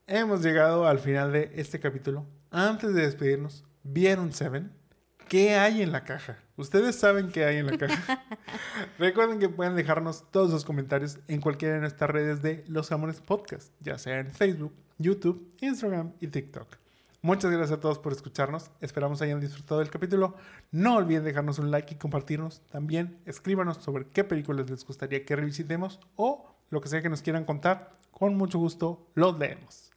[0.08, 2.26] hemos llegado al final de este capítulo.
[2.52, 4.84] Antes de despedirnos, ¿vieron Seven?
[5.28, 6.38] ¿Qué hay en la caja?
[6.56, 8.24] Ustedes saben qué hay en la caja.
[9.00, 13.22] Recuerden que pueden dejarnos todos los comentarios en cualquiera de nuestras redes de Los Amores
[13.22, 16.78] Podcast, ya sea en Facebook, YouTube, Instagram y TikTok.
[17.24, 18.70] Muchas gracias a todos por escucharnos.
[18.82, 20.36] Esperamos hayan disfrutado del capítulo.
[20.72, 22.62] No olviden dejarnos un like y compartirnos.
[22.70, 27.24] También escríbanos sobre qué películas les gustaría que revisitemos o lo que sea que nos
[27.24, 27.98] quieran contar.
[28.12, 29.92] Con mucho gusto los leemos.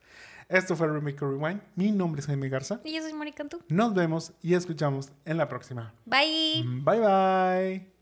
[0.49, 1.61] Esto fue Remake Rewind.
[1.77, 2.81] Mi nombre es Jaime Garza.
[2.83, 5.93] Y yo soy Mónica Nos vemos y escuchamos en la próxima.
[6.07, 6.65] Bye.
[6.65, 7.98] Bye bye.